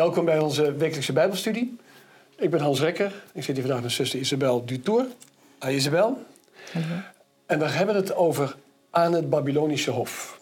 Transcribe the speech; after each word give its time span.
Welkom 0.00 0.24
bij 0.24 0.38
onze 0.38 0.72
wekelijkse 0.72 1.12
Bijbelstudie. 1.12 1.76
Ik 2.36 2.50
ben 2.50 2.60
Hans 2.60 2.80
Rekker. 2.80 3.12
Ik 3.32 3.44
zit 3.44 3.56
hier 3.56 3.64
vandaag 3.64 3.82
met 3.82 3.92
zuster 3.92 4.18
Isabel 4.18 4.64
Dutour. 4.64 5.06
Hi 5.64 5.74
Isabel. 5.74 6.18
En 7.46 7.58
we 7.58 7.64
hebben 7.64 7.94
het 7.94 8.14
over 8.14 8.56
aan 8.90 9.12
het 9.12 9.30
Babylonische 9.30 9.90
Hof. 9.90 10.40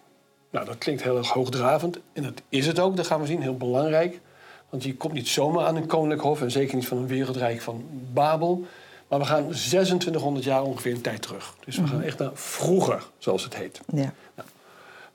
Nou, 0.50 0.66
dat 0.66 0.78
klinkt 0.78 1.02
heel 1.02 1.16
erg 1.16 1.28
hoogdravend. 1.28 1.98
En 2.12 2.22
dat 2.22 2.42
is 2.48 2.66
het 2.66 2.78
ook, 2.78 2.96
dat 2.96 3.06
gaan 3.06 3.20
we 3.20 3.26
zien, 3.26 3.42
heel 3.42 3.56
belangrijk. 3.56 4.20
Want 4.68 4.84
je 4.84 4.96
komt 4.96 5.12
niet 5.12 5.28
zomaar 5.28 5.66
aan 5.66 5.76
een 5.76 5.86
koninklijk 5.86 6.22
hof... 6.22 6.42
en 6.42 6.50
zeker 6.50 6.76
niet 6.76 6.88
van 6.88 6.98
een 6.98 7.06
wereldrijk 7.06 7.60
van 7.60 7.84
Babel. 8.12 8.66
Maar 9.08 9.18
we 9.18 9.24
gaan 9.24 9.42
2600 9.42 10.44
jaar 10.44 10.62
ongeveer 10.62 10.92
in 10.92 11.00
tijd 11.00 11.22
terug. 11.22 11.54
Dus 11.64 11.76
we 11.76 11.86
gaan 11.86 12.02
echt 12.02 12.18
naar 12.18 12.30
vroeger, 12.34 13.06
zoals 13.18 13.44
het 13.44 13.56
heet. 13.56 13.80
Ja. 13.92 14.14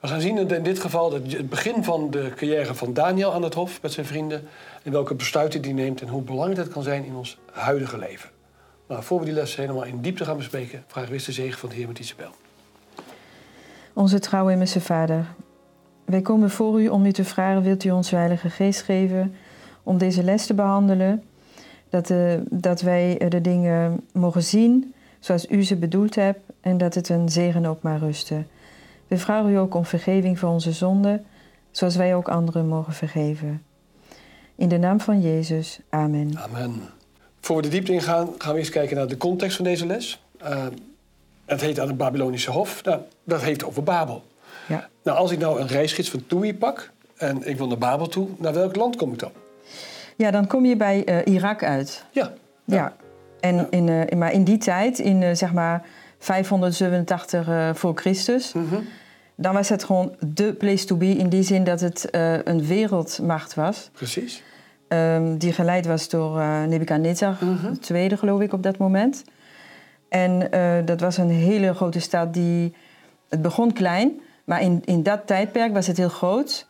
We 0.04 0.10
gaan 0.10 0.20
zien 0.20 0.50
in 0.50 0.62
dit 0.62 0.78
geval 0.78 1.12
het 1.12 1.48
begin 1.48 1.84
van 1.84 2.10
de 2.10 2.32
carrière 2.36 2.74
van 2.74 2.92
Daniel 2.92 3.32
aan 3.32 3.42
het 3.42 3.54
hof 3.54 3.82
met 3.82 3.92
zijn 3.92 4.06
vrienden. 4.06 4.42
En 4.82 4.92
welke 4.92 5.14
besluiten 5.14 5.62
die 5.62 5.74
neemt 5.74 6.00
en 6.00 6.08
hoe 6.08 6.22
belangrijk 6.22 6.56
dat 6.56 6.68
kan 6.68 6.82
zijn 6.82 7.04
in 7.04 7.14
ons 7.14 7.38
huidige 7.52 7.98
leven. 7.98 8.30
Maar 8.86 9.02
voor 9.02 9.18
we 9.18 9.24
die 9.24 9.34
les 9.34 9.56
helemaal 9.56 9.84
in 9.84 10.00
diepte 10.00 10.24
gaan 10.24 10.36
bespreken, 10.36 10.84
vragen 10.86 11.10
we 11.10 11.24
de 11.24 11.32
zegen 11.32 11.58
van 11.58 11.68
de 11.68 11.74
Heer 11.74 11.86
met 11.86 11.98
Isabel. 11.98 12.30
Onze 13.92 14.18
trouwe 14.18 14.50
hemelse 14.50 14.80
Vader, 14.80 15.26
wij 16.04 16.20
komen 16.20 16.50
voor 16.50 16.82
u 16.82 16.88
om 16.88 17.04
u 17.04 17.12
te 17.12 17.24
vragen, 17.24 17.62
wilt 17.62 17.84
u 17.84 17.90
ons 17.90 18.10
Heilige 18.10 18.50
Geest 18.50 18.82
geven 18.82 19.34
om 19.82 19.98
deze 19.98 20.22
les 20.22 20.46
te 20.46 20.54
behandelen? 20.54 21.22
Dat, 21.88 22.10
uh, 22.10 22.34
dat 22.50 22.80
wij 22.80 23.20
de 23.28 23.40
dingen 23.40 24.00
mogen 24.12 24.42
zien 24.42 24.94
zoals 25.20 25.50
u 25.50 25.62
ze 25.62 25.76
bedoeld 25.76 26.14
hebt 26.14 26.40
en 26.60 26.78
dat 26.78 26.94
het 26.94 27.08
een 27.08 27.28
zegen 27.28 27.70
op 27.70 27.82
maar 27.82 27.98
rusten. 27.98 28.46
We 29.14 29.20
vragen 29.20 29.50
u 29.50 29.56
ook 29.56 29.74
om 29.74 29.84
vergeving 29.84 30.38
voor 30.38 30.48
onze 30.48 30.72
zonden, 30.72 31.24
zoals 31.70 31.96
wij 31.96 32.14
ook 32.14 32.28
anderen 32.28 32.68
mogen 32.68 32.92
vergeven. 32.92 33.62
In 34.54 34.68
de 34.68 34.78
naam 34.78 35.00
van 35.00 35.20
Jezus, 35.20 35.78
amen. 35.88 36.38
Amen. 36.38 36.80
Voor 37.40 37.56
we 37.56 37.62
de 37.62 37.68
diepte 37.68 37.92
ingaan, 37.92 38.28
gaan 38.38 38.52
we 38.52 38.58
eerst 38.58 38.70
kijken 38.70 38.96
naar 38.96 39.06
de 39.06 39.16
context 39.16 39.56
van 39.56 39.64
deze 39.64 39.86
les. 39.86 40.22
Uh, 40.42 40.66
het 41.44 41.60
heet 41.60 41.80
aan 41.80 41.88
het 41.88 41.96
Babylonische 41.96 42.50
Hof. 42.50 42.84
Nou, 42.84 43.00
dat 43.24 43.42
heeft 43.42 43.64
over 43.64 43.82
Babel. 43.82 44.24
Ja. 44.68 44.88
Nou, 45.02 45.18
als 45.18 45.30
ik 45.30 45.38
nou 45.38 45.60
een 45.60 45.66
reisgids 45.66 46.10
van 46.10 46.26
TUI 46.26 46.54
pak 46.54 46.90
en 47.16 47.48
ik 47.48 47.56
wil 47.56 47.66
naar 47.66 47.78
Babel 47.78 48.06
toe, 48.06 48.28
naar 48.38 48.54
welk 48.54 48.76
land 48.76 48.96
kom 48.96 49.12
ik 49.12 49.18
dan? 49.18 49.32
Ja, 50.16 50.30
dan 50.30 50.46
kom 50.46 50.64
je 50.64 50.76
bij 50.76 51.02
uh, 51.08 51.34
Irak 51.34 51.62
uit. 51.62 52.04
Ja. 52.10 52.32
Ja. 52.64 52.96
En 53.40 53.54
Ja. 53.54 53.66
In, 53.70 53.86
uh, 53.86 54.18
maar 54.18 54.32
in 54.32 54.44
die 54.44 54.58
tijd, 54.58 54.98
in 54.98 55.36
zeg 55.36 55.52
maar 55.52 55.84
587 56.18 57.48
uh, 57.48 57.74
voor 57.74 57.92
Christus, 57.94 58.52
Mhm. 58.52 58.74
Dan 59.36 59.54
was 59.54 59.68
het 59.68 59.84
gewoon 59.84 60.14
de 60.20 60.52
place 60.52 60.84
to 60.84 60.96
be 60.96 61.06
in 61.10 61.28
die 61.28 61.42
zin 61.42 61.64
dat 61.64 61.80
het 61.80 62.08
uh, 62.12 62.34
een 62.44 62.66
wereldmacht 62.66 63.54
was. 63.54 63.90
Precies. 63.92 64.42
Um, 64.88 65.38
die 65.38 65.52
geleid 65.52 65.86
was 65.86 66.08
door 66.08 66.38
uh, 66.38 66.64
Nebuchadnezzar, 66.64 67.36
Mhm. 67.40 67.72
de 67.72 67.78
tweede 67.78 68.16
geloof 68.16 68.40
ik 68.40 68.52
op 68.52 68.62
dat 68.62 68.78
moment. 68.78 69.24
En 70.08 70.48
uh, 70.54 70.72
dat 70.84 71.00
was 71.00 71.16
een 71.16 71.30
hele 71.30 71.74
grote 71.74 72.00
stad 72.00 72.34
die... 72.34 72.74
Het 73.28 73.42
begon 73.42 73.72
klein, 73.72 74.20
maar 74.44 74.60
in, 74.62 74.82
in 74.84 75.02
dat 75.02 75.20
tijdperk 75.26 75.72
was 75.72 75.86
het 75.86 75.96
heel 75.96 76.08
groot. 76.08 76.66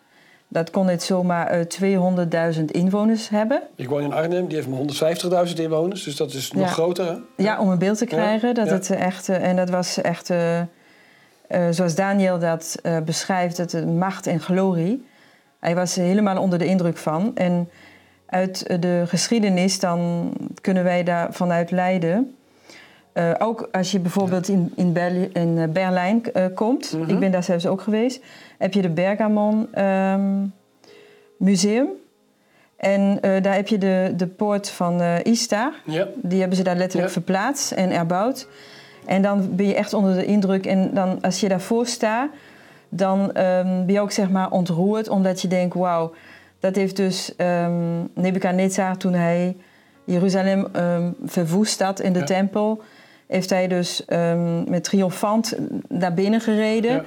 Dat 0.48 0.70
kon 0.70 0.86
het 0.88 1.02
zomaar 1.02 1.58
uh, 1.58 2.54
200.000 2.58 2.64
inwoners 2.64 3.28
hebben. 3.28 3.62
Ik 3.76 3.88
woon 3.88 4.02
in 4.02 4.12
Arnhem, 4.12 4.46
die 4.48 4.56
heeft 4.56 4.68
maar 4.68 5.46
150.000 5.48 5.54
inwoners, 5.54 6.02
dus 6.04 6.16
dat 6.16 6.32
is 6.32 6.52
nog 6.52 6.62
Ja. 6.62 6.68
groter. 6.68 7.06
Hè? 7.06 7.42
Ja, 7.44 7.60
om 7.60 7.68
een 7.68 7.78
beeld 7.78 7.98
te 7.98 8.04
krijgen. 8.06 8.48
Ja, 8.48 8.54
Dat 8.54 8.66
ja. 8.66 8.72
het 8.72 8.90
echt, 8.90 9.28
eh, 9.28 9.48
en 9.48 9.56
dat 9.56 9.70
was 9.70 10.00
echt, 10.00 10.30
eh, 11.48 11.66
zoals 11.70 11.94
Daniel 11.94 12.38
dat 12.38 12.76
eh, 12.82 12.98
beschrijft, 13.00 13.56
het 13.56 13.74
eh, 13.74 13.84
macht 13.84 14.26
en 14.26 14.40
glorie. 14.40 15.06
Hij 15.60 15.74
was 15.74 15.96
er 15.96 16.02
helemaal 16.04 16.38
onder 16.42 16.58
de 16.58 16.66
indruk 16.66 16.96
van. 16.96 17.30
En 17.34 17.68
uit 18.26 18.82
de 18.82 19.02
geschiedenis 19.06 19.80
dan 19.80 20.30
kunnen 20.60 20.84
wij 20.84 21.02
daar 21.04 21.32
vanuit 21.32 21.70
leiden. 21.70 22.36
Ook 23.38 23.68
als 23.72 23.90
je 23.92 23.98
bijvoorbeeld 24.00 24.48
in, 24.48 24.72
in, 24.76 24.92
Berli- 24.92 25.30
in 25.32 25.72
Berlijn 25.72 26.22
komt, 26.54 26.92
Mhm. 26.92 27.10
ik 27.10 27.18
ben 27.18 27.30
daar 27.30 27.42
zelfs 27.42 27.66
ook 27.66 27.80
geweest, 27.80 28.22
heb 28.58 28.72
je 28.72 28.82
de 28.82 28.88
Bergamon 28.90 29.68
ehm, 29.72 30.46
Museum. 31.36 31.88
En 32.76 33.18
daar 33.20 33.54
heb 33.54 33.68
je 33.68 33.78
de, 33.78 34.12
de 34.16 34.26
poort 34.26 34.68
van 34.70 35.00
eh 35.00 35.24
Istar. 35.24 35.72
Ja. 35.84 36.08
Die 36.14 36.38
hebben 36.40 36.56
ze 36.56 36.64
daar 36.64 36.76
letterlijk 36.76 37.06
Ja. 37.08 37.20
verplaatst 37.20 37.72
en 37.72 37.90
erbouwd. 37.90 38.48
En 39.06 39.22
dan 39.22 39.56
ben 39.56 39.66
je 39.66 39.74
echt 39.74 39.92
onder 39.92 40.14
de 40.14 40.24
indruk. 40.24 40.66
En 40.66 40.94
dan, 40.94 41.18
als 41.22 41.40
je 41.40 41.48
daarvoor 41.48 41.86
staat, 41.86 42.30
dan 42.88 43.32
ehm, 43.32 43.84
ben 43.84 43.92
je 43.94 44.00
ook 44.00 44.12
zeg 44.12 44.30
maar 44.30 44.50
ontroerd. 44.50 45.08
Omdat 45.08 45.40
je 45.42 45.48
denkt, 45.48 45.74
wauw, 45.74 46.12
dat 46.60 46.74
heeft 46.76 46.96
dus 46.96 47.36
ehm 47.36 47.72
Nebuchadnezzar 48.14 48.96
toen 48.96 49.12
hij 49.12 49.56
Jeruzalem 50.04 50.66
ehm, 50.72 51.10
verwoest 51.24 51.82
had 51.82 52.00
in 52.00 52.12
de 52.12 52.18
Ja. 52.18 52.24
tempel... 52.24 52.82
heeft 53.26 53.50
hij 53.50 53.68
dus 53.68 54.04
met 54.66 54.84
triomfant 54.84 55.54
naar 55.88 56.14
binnen 56.14 56.40
gereden... 56.40 56.92
Ja. 56.92 57.04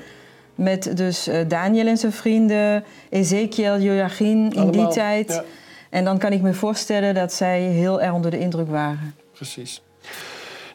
Met 0.56 0.98
dus 0.98 1.28
eh, 1.28 1.40
Daniel 1.48 1.88
en 1.88 1.98
zijn 1.98 2.12
vrienden, 2.12 2.84
Ezekiel, 3.10 3.80
Joachim 3.80 4.52
in 4.52 4.72
die 4.72 4.88
tijd. 4.88 5.30
ja. 5.32 5.44
En 5.90 6.04
dan 6.04 6.18
kan 6.18 6.32
ik 6.32 6.42
me 6.42 6.54
voorstellen 6.54 7.14
dat 7.14 7.34
zij 7.34 7.62
heel 7.62 8.02
erg 8.02 8.14
onder 8.14 8.32
de 8.32 8.40
indruk 8.40 8.70
waren. 8.70 9.16
Precies. 9.34 9.82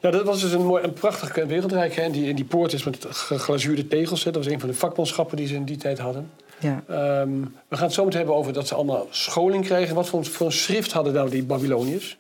Nou, 0.03 0.15
dat 0.15 0.25
was 0.25 0.41
dus 0.41 0.53
een, 0.53 0.65
mooi, 0.67 0.85
een 0.85 0.93
prachtig 0.93 1.35
wereldrijk. 1.35 1.95
Hè? 1.95 2.03
En 2.03 2.13
die, 2.13 2.29
en 2.29 2.37
die 2.37 2.45
poort 2.45 2.73
is 2.73 2.85
met 2.85 3.07
geglazuurde 3.09 3.89
tegels. 3.89 4.25
Hè? 4.25 4.31
Dat 4.31 4.45
was 4.45 4.53
een 4.53 4.61
van 4.61 4.69
de 4.69 4.75
vakmanschappen 4.75 5.37
die 5.37 5.47
ze 5.47 5.55
in 5.55 5.65
die 5.65 5.77
tijd 5.77 5.99
hadden. 5.99 6.31
Ja. 6.59 6.83
Ehm, 6.89 7.41
we 7.69 7.77
gaan 7.77 7.85
het 7.85 7.93
zo 7.93 8.05
meteen 8.05 8.19
hebben 8.19 8.37
over 8.37 8.53
dat 8.53 8.69
ze 8.69 8.75
allemaal 8.75 9.07
scholing 9.11 9.65
kregen. 9.65 9.95
Wat 9.95 10.09
voor, 10.09 10.25
voor 10.25 10.47
een 10.47 10.53
schrift 10.53 10.93
hadden 10.93 11.13
nou 11.13 11.31
die 11.31 11.45
Babyloniërs? 11.45 12.19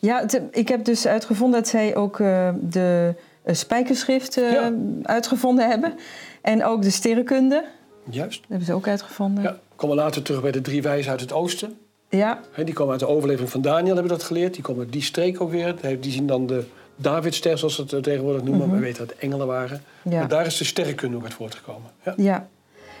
Ja, 0.00 0.24
ik 0.50 0.68
heb 0.68 0.84
dus 0.84 1.06
uitgevonden 1.06 1.60
dat 1.60 1.68
zij 1.68 1.96
ook 1.96 2.20
eh, 2.20 2.48
de 2.60 3.14
eh, 3.42 3.54
spijkerschrift 3.54 4.36
eh, 4.36 4.52
Ja. 4.52 4.72
uitgevonden 5.02 5.68
hebben. 5.68 5.94
En 6.42 6.64
ook 6.64 6.82
de 6.82 6.90
sterrenkunde. 6.90 7.64
Juist. 8.10 8.40
Dat 8.40 8.48
hebben 8.48 8.66
ze 8.66 8.72
ook 8.72 8.88
uitgevonden. 8.88 9.42
Ja. 9.42 9.52
We 9.52 9.76
komen 9.76 9.96
later 9.96 10.22
terug 10.22 10.42
bij 10.42 10.50
de 10.50 10.60
drie 10.60 10.82
wijzen 10.82 11.10
uit 11.10 11.20
het 11.20 11.32
oosten. 11.32 11.78
Ja, 12.08 12.40
die 12.64 12.74
komen 12.74 12.92
uit 12.92 13.00
de 13.00 13.08
overleving 13.08 13.50
van 13.50 13.60
Daniel, 13.60 13.94
hebben 13.94 14.12
dat 14.12 14.22
geleerd. 14.22 14.54
Die 14.54 14.62
komen 14.62 14.82
uit 14.82 14.92
die 14.92 15.02
streek 15.02 15.40
ook 15.40 15.50
weer. 15.50 15.74
Die 16.00 16.12
zien 16.12 16.26
dan 16.26 16.46
de 16.46 16.64
Davidster, 16.96 17.58
zoals 17.58 17.74
ze 17.74 17.84
het 17.88 18.02
tegenwoordig 18.02 18.42
noemen. 18.42 18.68
Maar 18.68 18.76
we 18.76 18.82
weten 18.82 19.06
dat 19.06 19.14
het 19.14 19.18
engelen 19.22 19.46
waren. 19.46 19.82
Mhm. 20.02 20.14
Ja. 20.14 20.18
Maar 20.18 20.28
daar 20.28 20.46
is 20.46 20.56
de 20.56 20.64
sterrenkunde 20.64 21.16
ook 21.16 21.22
uit 21.22 21.34
voortgekomen. 21.34 21.90
Ja. 22.04 22.14
ja. 22.16 22.48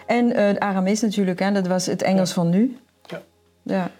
En 0.06 0.32
eh 0.32 0.46
het 0.46 0.58
Aramees 0.58 1.00
natuurlijk, 1.00 1.38
hè, 1.38 1.52
dat 1.52 1.66
was 1.66 1.86
het 1.86 2.02
Engels 2.02 2.32
van 2.32 2.50
nu. 2.50 2.76
Ja. 3.06 3.22
Ja, 3.62 3.90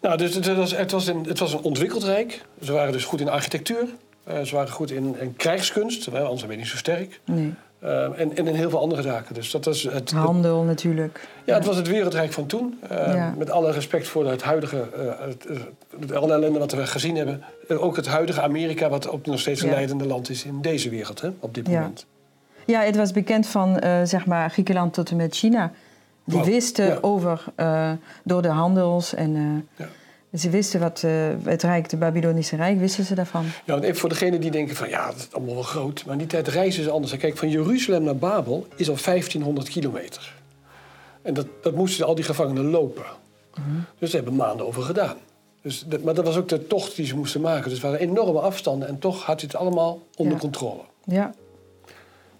Nou, 0.00 0.16
dus 0.16 0.34
het 0.34 0.54
was, 0.54 0.76
het, 0.76 0.90
was 0.90 1.06
een, 1.06 1.24
het 1.28 1.38
was 1.38 1.52
een 1.52 1.62
ontwikkeld 1.62 2.04
rijk. 2.04 2.44
Ze 2.62 2.72
waren 2.72 2.92
dus 2.92 3.04
goed 3.04 3.20
in 3.20 3.28
architectuur. 3.28 3.88
Eh, 4.24 4.40
ze 4.42 4.54
waren 4.54 4.72
goed 4.72 4.90
in, 4.90 5.16
in 5.20 5.36
krijgskunst. 5.36 6.14
Anders 6.14 6.42
ben 6.42 6.50
je 6.50 6.56
niet 6.56 6.66
zo 6.66 6.76
sterk. 6.76 7.20
nee. 7.24 7.54
Eh, 7.86 8.02
en, 8.20 8.36
en 8.36 8.46
in 8.46 8.54
heel 8.54 8.70
veel 8.70 8.80
andere 8.80 9.02
zaken. 9.02 9.34
Dus 9.34 9.50
dat 9.50 9.64
het, 9.64 9.82
het- 9.82 10.10
Handel 10.10 10.62
natuurlijk. 10.62 11.28
ja, 11.44 11.54
het 11.54 11.64
was 11.66 11.76
het 11.76 11.88
wereldrijk 11.88 12.32
van 12.32 12.46
toen. 12.46 12.78
Eh, 12.88 13.14
Ja. 13.14 13.34
Met 13.38 13.50
alle 13.50 13.72
respect 13.72 14.08
voor 14.08 14.30
het 14.30 14.42
huidige, 14.42 14.76
eh, 14.96 15.26
het, 15.26 15.46
eh, 15.46 15.56
het- 16.00 16.12
alle 16.14 16.32
ellende 16.32 16.58
wat 16.58 16.72
we 16.72 16.86
gezien 16.86 17.16
hebben. 17.16 17.42
Eh, 17.68 17.82
ook 17.84 17.96
het 17.96 18.06
huidige 18.06 18.40
Amerika, 18.42 18.88
wat 18.88 19.08
ook 19.08 19.26
nog 19.26 19.40
steeds 19.40 19.60
een 19.62 19.68
Ja. 19.68 19.74
leidende 19.74 20.06
land 20.06 20.30
is 20.30 20.44
in 20.44 20.60
deze 20.62 20.88
wereld, 20.90 21.20
hè, 21.20 21.30
op 21.40 21.54
dit 21.54 21.66
Ja. 21.68 21.72
moment. 21.80 22.06
Ja, 22.64 22.80
het 22.80 22.96
was 22.96 23.12
bekend 23.12 23.46
van 23.46 23.78
eh, 23.78 24.00
zeg 24.04 24.26
maar 24.26 24.50
Griekenland 24.50 24.94
tot 24.94 25.10
en 25.10 25.16
met 25.16 25.34
China. 25.36 25.72
Die 26.24 26.42
wisten 26.42 27.02
over, 27.02 27.44
eh, 27.54 27.90
door 28.24 28.42
de 28.42 28.48
handels 28.48 29.14
en 29.14 29.36
eh, 29.36 29.86
Ja. 29.86 29.92
Ze 30.38 30.50
wisten 30.50 30.80
wat 30.80 31.02
eh, 31.04 31.10
het 31.42 31.62
Rijk, 31.62 31.88
de 31.88 31.96
Babylonische 31.96 32.56
Rijk, 32.56 32.78
wisten 32.78 33.04
ze 33.04 33.14
daarvan. 33.14 33.44
Ja, 33.44 33.72
want 33.72 33.82
even 33.84 33.96
voor 33.96 34.08
degenen 34.08 34.40
die 34.40 34.50
denken 34.50 34.76
van 34.76 34.88
ja, 34.88 35.06
dat 35.06 35.16
is 35.16 35.28
allemaal 35.32 35.54
wel 35.54 35.62
groot. 35.62 36.02
Maar 36.04 36.12
in 36.12 36.18
die 36.18 36.26
tijd 36.28 36.48
reizen 36.48 36.84
ze 36.84 36.90
anders. 36.90 37.16
Kijk, 37.16 37.36
van 37.36 37.48
Jeruzalem 37.50 38.02
naar 38.02 38.16
Babel 38.16 38.66
is 38.76 38.88
al 38.88 38.96
1500 39.04 39.68
kilometer. 39.68 40.34
En 41.22 41.34
dat, 41.34 41.46
dat 41.62 41.74
moesten 41.74 42.06
al 42.06 42.14
die 42.14 42.24
gevangenen 42.24 42.70
lopen. 42.70 43.04
Dus 43.98 44.10
ze 44.10 44.16
hebben 44.16 44.36
maanden 44.36 44.66
over 44.66 44.82
gedaan. 44.82 45.16
Dus 45.62 45.84
dat, 45.86 46.02
maar 46.02 46.14
dat 46.14 46.24
was 46.24 46.36
ook 46.36 46.48
de 46.48 46.66
tocht 46.66 46.96
die 46.96 47.06
ze 47.06 47.16
moesten 47.16 47.40
maken. 47.40 47.62
Dus 47.64 47.72
het 47.72 47.82
waren 47.82 47.98
enorme 48.00 48.40
afstanden 48.40 48.88
en 48.88 48.98
toch 48.98 49.24
had 49.24 49.40
hij 49.40 49.48
het 49.52 49.60
allemaal 49.60 50.02
onder 50.16 50.34
Ja. 50.34 50.40
controle. 50.40 50.80
Ja. 51.04 51.34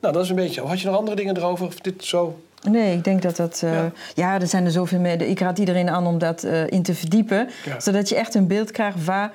Nou, 0.01 0.15
dat 0.15 0.23
is 0.25 0.31
een 0.31 0.37
beetje. 0.37 0.61
Had 0.63 0.81
je 0.81 0.87
nog 0.87 0.97
andere 0.97 1.17
dingen 1.17 1.37
erover? 1.37 1.67
Of 1.67 1.75
dit 1.81 2.05
zo? 2.05 2.41
Nee, 2.71 2.97
ik 2.97 3.05
denk 3.05 3.23
dat 3.23 3.37
dat... 3.37 3.63
eh, 3.65 3.73
Ja. 3.73 3.93
ja. 4.15 4.41
er 4.41 4.47
zijn 4.47 4.65
er 4.65 4.71
zoveel 4.71 5.01
meer. 5.01 5.23
Ik 5.23 5.41
raad 5.41 5.59
iedereen 5.59 5.89
aan 5.89 6.07
om 6.07 6.19
dat 6.19 6.43
eh, 6.45 6.67
in 6.67 6.83
te 6.83 6.95
verdiepen. 6.95 7.49
Ja. 7.65 7.81
Zodat 7.81 8.09
je 8.09 8.15
echt 8.17 8.35
een 8.35 8.47
beeld 8.47 8.71
krijgt 8.71 9.05
waar, 9.05 9.33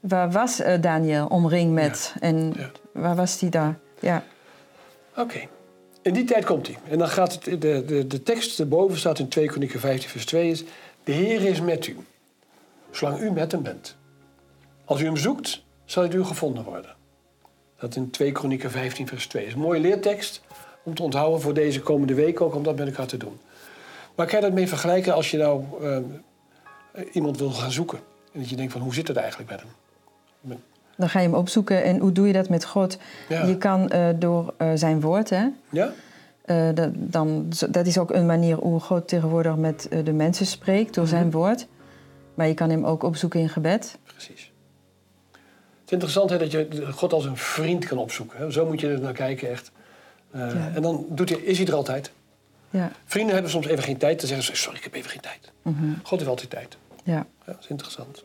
waar 0.00 0.30
was 0.30 0.60
eh, 0.60 0.80
Daniel 0.80 1.26
omringd 1.26 1.72
met. 1.72 2.14
En 2.20 2.52
waar 2.92 3.16
was 3.16 3.40
hij 3.40 3.48
daar? 3.50 3.78
Ja. 4.00 4.24
Oké. 5.16 5.40
In 6.02 6.12
die 6.14 6.24
tijd 6.24 6.44
komt 6.44 6.66
hij. 6.66 6.76
En 6.88 6.98
dan 6.98 7.08
gaat 7.08 7.32
het, 7.32 7.44
de, 7.44 7.84
de, 7.84 8.06
de 8.06 8.22
tekst 8.22 8.60
erboven 8.60 8.98
staat 8.98 9.18
in 9.18 9.28
2 9.28 9.46
Kronieken 9.46 9.80
15 9.80 10.08
vers 10.10 10.24
2 10.24 10.50
is... 10.50 10.64
De 11.04 11.12
Heer 11.12 11.44
is 11.44 11.60
met 11.60 11.86
u, 11.86 11.96
zolang 12.90 13.20
u 13.20 13.30
met 13.30 13.52
hem 13.52 13.62
bent. 13.62 13.96
Als 14.84 15.00
u 15.00 15.04
hem 15.04 15.16
zoekt, 15.16 15.62
zal 15.84 16.02
hij 16.02 16.12
u 16.12 16.24
gevonden 16.24 16.64
worden. 16.64 16.94
Dat 17.78 17.96
in 17.96 18.10
2 18.10 18.32
Kronieken 18.32 18.70
15 18.70 19.06
vers 19.06 19.26
2 19.26 19.46
is 19.46 19.52
een 19.52 19.58
mooie 19.58 19.80
leertekst 19.80 20.40
om 20.82 20.94
te 20.94 21.02
onthouden 21.02 21.40
voor 21.40 21.54
deze 21.54 21.80
komende 21.80 22.14
week 22.14 22.40
ook 22.40 22.54
om 22.54 22.62
dat 22.62 22.76
met 22.76 22.86
elkaar 22.86 23.06
te 23.06 23.16
doen. 23.16 23.38
Maar 24.14 24.26
kan 24.26 24.38
je 24.38 24.44
dat 24.44 24.54
mee 24.54 24.68
vergelijken 24.68 25.14
als 25.14 25.30
je 25.30 25.36
nou 25.36 25.64
eh, 25.82 25.96
iemand 27.12 27.38
wil 27.38 27.50
gaan 27.50 27.72
zoeken. 27.72 27.98
En 28.32 28.40
dat 28.40 28.48
je 28.48 28.56
denkt 28.56 28.72
van 28.72 28.80
hoe 28.80 28.94
zit 28.94 29.08
het 29.08 29.16
eigenlijk 29.16 29.50
met 29.50 29.60
hem? 29.60 29.68
Dan 30.96 31.08
ga 31.08 31.20
je 31.20 31.26
hem 31.28 31.36
opzoeken. 31.36 31.84
En 31.84 31.98
hoe 31.98 32.12
doe 32.12 32.26
je 32.26 32.32
dat 32.32 32.48
met 32.48 32.64
God? 32.64 32.98
Ja. 33.28 33.44
Je 33.44 33.58
kan 33.58 33.88
eh, 33.90 34.08
door 34.18 34.54
eh, 34.56 34.70
zijn 34.74 35.00
woord, 35.00 35.30
hè? 35.30 35.46
Ja? 35.70 35.92
Dat, 36.74 36.90
dan, 36.94 37.48
dat 37.70 37.86
is 37.86 37.98
ook 37.98 38.10
een 38.10 38.26
manier 38.26 38.56
hoe 38.56 38.80
God 38.80 39.08
tegenwoordig 39.08 39.56
met 39.56 39.88
de 40.04 40.12
mensen 40.12 40.46
spreekt, 40.46 40.94
door 40.94 41.06
zijn 41.06 41.26
Mhm. 41.26 41.36
woord. 41.36 41.66
Maar 42.34 42.46
je 42.48 42.54
kan 42.54 42.70
hem 42.70 42.84
ook 42.84 43.02
opzoeken 43.02 43.40
in 43.40 43.48
gebed. 43.48 43.98
Precies. 44.04 44.52
Het 45.30 45.84
is 45.84 45.92
interessant 45.92 46.30
hè, 46.30 46.38
dat 46.38 46.50
je 46.50 46.86
God 46.92 47.12
als 47.12 47.24
een 47.24 47.36
vriend 47.36 47.84
kan 47.84 47.98
opzoeken. 47.98 48.38
Hè? 48.38 48.50
Zo 48.50 48.66
moet 48.66 48.80
je 48.80 48.88
er 48.88 49.00
naar 49.00 49.12
kijken 49.12 49.50
echt. 49.50 49.70
Eh, 50.32 50.40
Ja. 50.54 50.70
En 50.74 50.82
dan 50.82 51.06
doet 51.08 51.28
hij, 51.28 51.38
is 51.38 51.58
hij 51.58 51.66
er 51.66 51.74
altijd. 51.74 52.10
Ja. 52.70 52.92
Vrienden 53.04 53.32
hebben 53.34 53.52
soms 53.52 53.66
even 53.66 53.84
geen 53.84 53.96
tijd. 53.98 54.18
Dan 54.18 54.28
zeggen 54.28 54.46
ze, 54.46 54.56
sorry, 54.62 54.78
ik 54.78 54.84
heb 54.84 54.94
even 54.94 55.10
geen 55.10 55.20
tijd. 55.20 55.50
Mhm. 55.62 55.92
God 56.02 56.18
heeft 56.18 56.30
altijd 56.30 56.50
tijd. 56.50 56.76
ja. 57.04 57.12
Ja, 57.14 57.26
dat 57.52 57.56
is 57.60 57.66
interessant. 57.66 58.24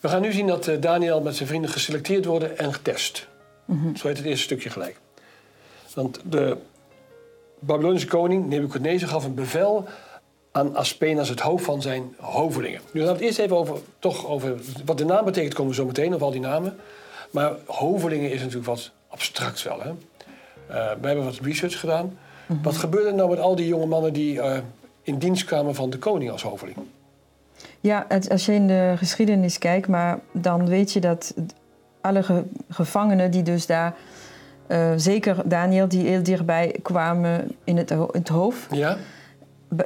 We 0.00 0.08
gaan 0.08 0.20
nu 0.20 0.32
zien 0.32 0.46
dat 0.46 0.66
eh, 0.68 0.80
Daniel 0.80 1.20
met 1.20 1.36
zijn 1.36 1.48
vrienden 1.48 1.70
geselecteerd 1.70 2.24
worden 2.24 2.58
en 2.58 2.72
getest. 2.74 3.28
Mhm. 3.64 3.94
Zo 3.96 4.06
heet 4.06 4.16
het 4.16 4.26
eerste 4.26 4.44
stukje 4.44 4.70
gelijk. 4.70 5.00
Want 5.94 6.20
de 6.24 6.56
Babylonische 7.58 8.06
koning 8.08 8.46
Nebuchadnezzar 8.48 9.08
gaf 9.08 9.24
een 9.24 9.34
bevel 9.34 9.88
aan 10.52 10.76
Aspenas, 10.76 11.28
het 11.28 11.40
hoofd 11.40 11.64
van 11.64 11.82
zijn 11.82 12.14
hovelingen. 12.18 12.80
Nu 12.92 13.00
gaan 13.00 13.08
we 13.10 13.14
het 13.16 13.24
eerst 13.26 13.38
even 13.38 13.56
over, 13.56 13.78
toch 13.98 14.26
over 14.26 14.54
wat 14.84 14.98
de 14.98 15.04
naam 15.04 15.24
betekent, 15.24 15.54
komen 15.54 15.70
we 15.70 15.76
zo 15.76 15.86
meteen, 15.86 16.12
over 16.14 16.26
al 16.26 16.32
die 16.32 16.40
namen. 16.40 16.76
Maar 17.30 17.52
hovelingen 17.66 18.30
is 18.30 18.38
natuurlijk 18.40 18.66
wat 18.66 18.90
abstract 19.08 19.62
wel. 19.62 19.80
Hè? 19.82 19.90
Eh, 20.68 20.74
we 21.00 21.06
hebben 21.06 21.24
wat 21.24 21.38
research 21.42 21.80
gedaan. 21.80 22.18
Wat 22.62 22.76
gebeurde 22.76 23.08
er 23.08 23.14
nou 23.14 23.30
met 23.30 23.38
al 23.38 23.56
die 23.56 23.66
jonge 23.66 23.86
mannen 23.86 24.12
die 24.12 24.40
eh, 24.40 24.58
in 25.02 25.18
dienst 25.18 25.44
kwamen 25.44 25.74
van 25.74 25.90
de 25.90 25.98
koning 25.98 26.30
als 26.30 26.42
hoveling? 26.42 26.76
Ja, 27.80 28.04
het- 28.08 28.30
als 28.30 28.46
je 28.46 28.52
in 28.52 28.66
de 28.66 28.94
geschiedenis 28.96 29.58
kijkt, 29.58 29.88
maar 29.88 30.18
dan 30.32 30.66
weet 30.68 30.92
je 30.92 31.00
dat 31.00 31.34
alle 32.00 32.22
ge- 32.22 32.44
gevangenen 32.68 33.30
die 33.30 33.42
dus 33.42 33.66
daar, 33.66 33.94
eh, 34.66 34.92
zeker 34.96 35.36
Daniel, 35.44 35.88
die 35.88 36.06
heel 36.06 36.22
dichtbij 36.22 36.74
kwamen 36.82 37.56
in 37.64 37.76
het, 37.76 37.90
in 37.90 38.06
het 38.12 38.28
hoofd, 38.28 38.66
Ja? 38.76 38.96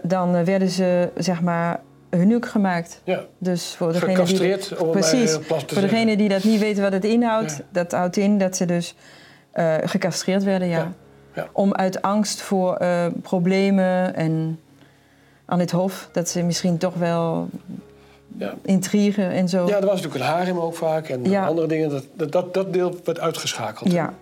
dan 0.02 0.44
werden 0.44 0.68
ze 0.68 1.08
zeg 1.16 1.40
maar 1.40 1.80
hunuk 2.10 2.46
gemaakt. 2.48 3.00
Ja. 3.04 3.24
Dus 3.38 3.74
voor 3.76 3.92
degene 3.92 4.24
die, 4.24 4.56
Precies. 4.90 5.38
voor 5.48 5.80
degene 5.80 6.16
die 6.16 6.28
dat 6.28 6.44
niet 6.44 6.60
weten 6.60 6.82
wat 6.82 6.92
het 6.92 7.04
inhoudt, 7.04 7.56
Ja. 7.56 7.64
dat 7.70 7.92
houdt 7.92 8.16
in 8.16 8.38
dat 8.38 8.56
ze 8.56 8.64
dus 8.64 8.94
eh, 9.52 9.74
gecastreerd 9.84 10.42
werden, 10.42 10.68
ja. 10.68 10.78
Ja, 10.78 10.92
ja. 11.34 11.46
Om 11.52 11.74
uit 11.74 12.02
angst 12.02 12.40
voor 12.42 12.76
eh, 12.76 13.06
problemen 13.22 14.14
en 14.14 14.60
aan 15.44 15.58
het 15.58 15.70
hof, 15.70 16.08
dat 16.12 16.28
ze 16.28 16.42
misschien 16.42 16.78
toch 16.78 16.94
wel 16.94 17.48
Ja. 18.36 18.54
intrigen 18.62 19.30
en 19.30 19.48
zo. 19.48 19.66
Ja, 19.66 19.76
er 19.76 19.86
was 19.86 20.00
natuurlijk 20.02 20.24
een 20.24 20.30
harem 20.36 20.58
ook 20.58 20.74
vaak 20.74 21.08
en 21.08 21.36
andere 21.46 21.66
dingen. 21.66 21.88
Dat, 21.90 22.04
dat- 22.14 22.32
dat, 22.32 22.54
dat 22.54 22.72
deel 22.72 22.94
werd 23.04 23.20
uitgeschakeld. 23.20 23.92
Ja. 23.92 24.14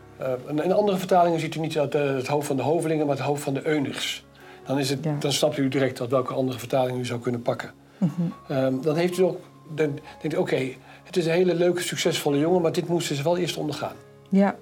En 0.48 0.64
in 0.64 0.72
andere 0.72 0.98
vertalingen 0.98 1.40
ziet 1.40 1.54
u 1.54 1.60
niet 1.60 1.74
het, 1.74 1.94
eh, 1.94 2.14
het 2.14 2.26
hoofd 2.26 2.46
van 2.46 2.56
de 2.56 2.62
hovelingen, 2.62 3.06
maar 3.06 3.16
het 3.16 3.24
hoofd 3.24 3.42
van 3.42 3.54
de 3.54 3.66
eunigs. 3.66 4.24
Dan, 4.66 4.78
is 4.78 4.90
het, 4.90 5.06
dan 5.18 5.32
snapt 5.32 5.56
u 5.56 5.68
direct 5.68 5.96
dat 5.96 6.08
welke 6.10 6.34
andere 6.34 6.58
vertaling 6.58 6.98
u 6.98 7.04
zou 7.06 7.20
kunnen 7.20 7.42
pakken. 7.42 7.70
Mhm. 7.98 8.10
Ehm, 8.48 8.74
dan 8.82 8.96
heeft 8.96 9.18
u 9.18 9.22
ook, 9.22 9.40
dan 9.74 9.98
denkt 10.20 10.36
u, 10.36 10.40
oké, 10.40 10.68
het 11.04 11.16
is 11.16 11.26
een 11.26 11.32
hele 11.32 11.54
leuke, 11.54 11.82
succesvolle 11.82 12.38
jongen, 12.38 12.62
maar 12.62 12.72
dit 12.72 12.88
moesten 12.88 13.16
ze 13.16 13.22
wel 13.22 13.36
eerst 13.38 13.56
ondergaan. 13.56 13.92
Ja, 14.28 14.54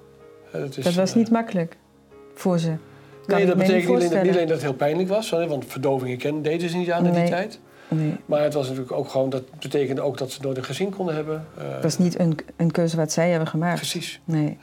Is, 0.53 0.75
dat 0.83 0.93
was 0.93 1.09
eh, 1.09 1.15
niet 1.15 1.29
makkelijk 1.31 1.77
voor 2.33 2.59
ze. 2.59 2.73
Kan 3.25 3.37
Nee, 3.37 3.47
dat 3.47 3.57
betekent 3.57 3.99
niet 3.99 4.09
niet 4.09 4.17
alleen 4.17 4.33
dat 4.33 4.49
het 4.49 4.61
heel 4.61 4.73
pijnlijk 4.73 5.09
was, 5.09 5.29
want 5.29 5.65
verdovingen 5.67 6.17
kennen 6.17 6.41
deden 6.41 6.69
ze 6.69 6.77
niet 6.77 6.91
aan 6.91 7.05
in 7.05 7.13
die 7.13 7.23
tijd. 7.29 7.59
Nee, 7.87 8.15
Maar 8.25 8.43
het 8.43 8.53
was 8.53 8.65
natuurlijk 8.67 8.91
ook 8.91 9.09
gewoon, 9.09 9.29
dat 9.29 9.59
betekende 9.59 10.01
ook 10.01 10.17
dat 10.17 10.31
ze 10.31 10.41
nooit 10.41 10.57
een 10.57 10.63
gezin 10.63 10.89
konden 10.89 11.15
hebben. 11.15 11.45
Eh, 11.57 11.71
dat 11.73 11.83
was 11.83 11.97
niet 11.97 12.19
een, 12.19 12.37
een 12.55 12.71
keuze 12.71 12.97
wat 12.97 13.11
zij 13.11 13.29
hebben 13.29 13.47
gemaakt. 13.47 13.75
Precies. 13.75 14.21
Nee. 14.23 14.57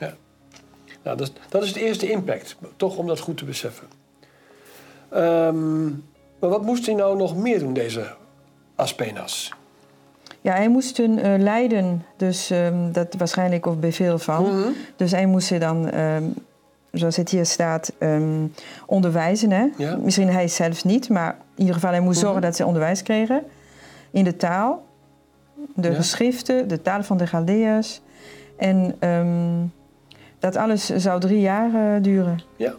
Nou, 1.03 1.17
dat, 1.17 1.21
is- 1.21 1.33
dat 1.49 1.63
is 1.63 1.67
het 1.69 1.77
eerste 1.77 2.09
impact, 2.11 2.55
toch 2.75 2.97
om 2.97 3.07
dat 3.07 3.19
goed 3.19 3.37
te 3.37 3.45
beseffen. 3.45 3.87
Ehm, 5.09 5.85
maar 6.39 6.49
wat 6.49 6.61
moest 6.61 6.85
hij 6.85 6.95
nou 6.95 7.17
nog 7.17 7.35
meer 7.37 7.59
doen, 7.59 7.73
deze 7.73 8.15
Aspenas? 8.75 9.53
Ja, 10.47 10.53
hij 10.53 10.69
moest 10.69 10.97
hun 10.97 11.19
eh, 11.19 11.39
leiden, 11.39 12.05
dus 12.17 12.49
ehm, 12.49 12.91
dat 12.91 13.15
waarschijnlijk 13.17 13.65
op 13.65 13.81
bevel 13.81 14.19
van. 14.19 14.43
Mhm. 14.43 14.69
Dus 14.95 15.11
hij 15.11 15.25
moest 15.25 15.47
ze 15.47 15.57
dan, 15.57 15.89
ehm, 15.89 16.23
zoals 16.91 17.15
het 17.15 17.29
hier 17.29 17.45
staat, 17.45 17.93
ehm, 17.97 18.45
onderwijzen. 18.85 19.51
Hè? 19.51 19.65
Ja. 19.77 19.97
Misschien 19.97 20.29
hij 20.29 20.47
zelfs 20.47 20.83
niet, 20.83 21.09
maar 21.09 21.35
in 21.55 21.59
ieder 21.59 21.73
geval 21.73 21.89
hij 21.89 21.99
moest 21.99 22.15
Mhm. 22.17 22.25
zorgen 22.25 22.41
dat 22.41 22.55
ze 22.55 22.65
onderwijs 22.65 23.03
kregen. 23.03 23.43
In 24.11 24.23
de 24.23 24.35
taal, 24.35 24.85
de 25.75 25.89
Ja. 25.89 25.93
geschriften, 25.95 26.67
de 26.67 26.81
taal 26.81 27.03
van 27.03 27.17
de 27.17 27.27
Galdeërs. 27.27 28.01
En 28.57 28.95
dat 30.39 30.55
alles 30.55 30.85
zou 30.85 31.19
drie 31.19 31.39
jaar 31.39 32.01
duren. 32.01 32.39
Ja. 32.55 32.73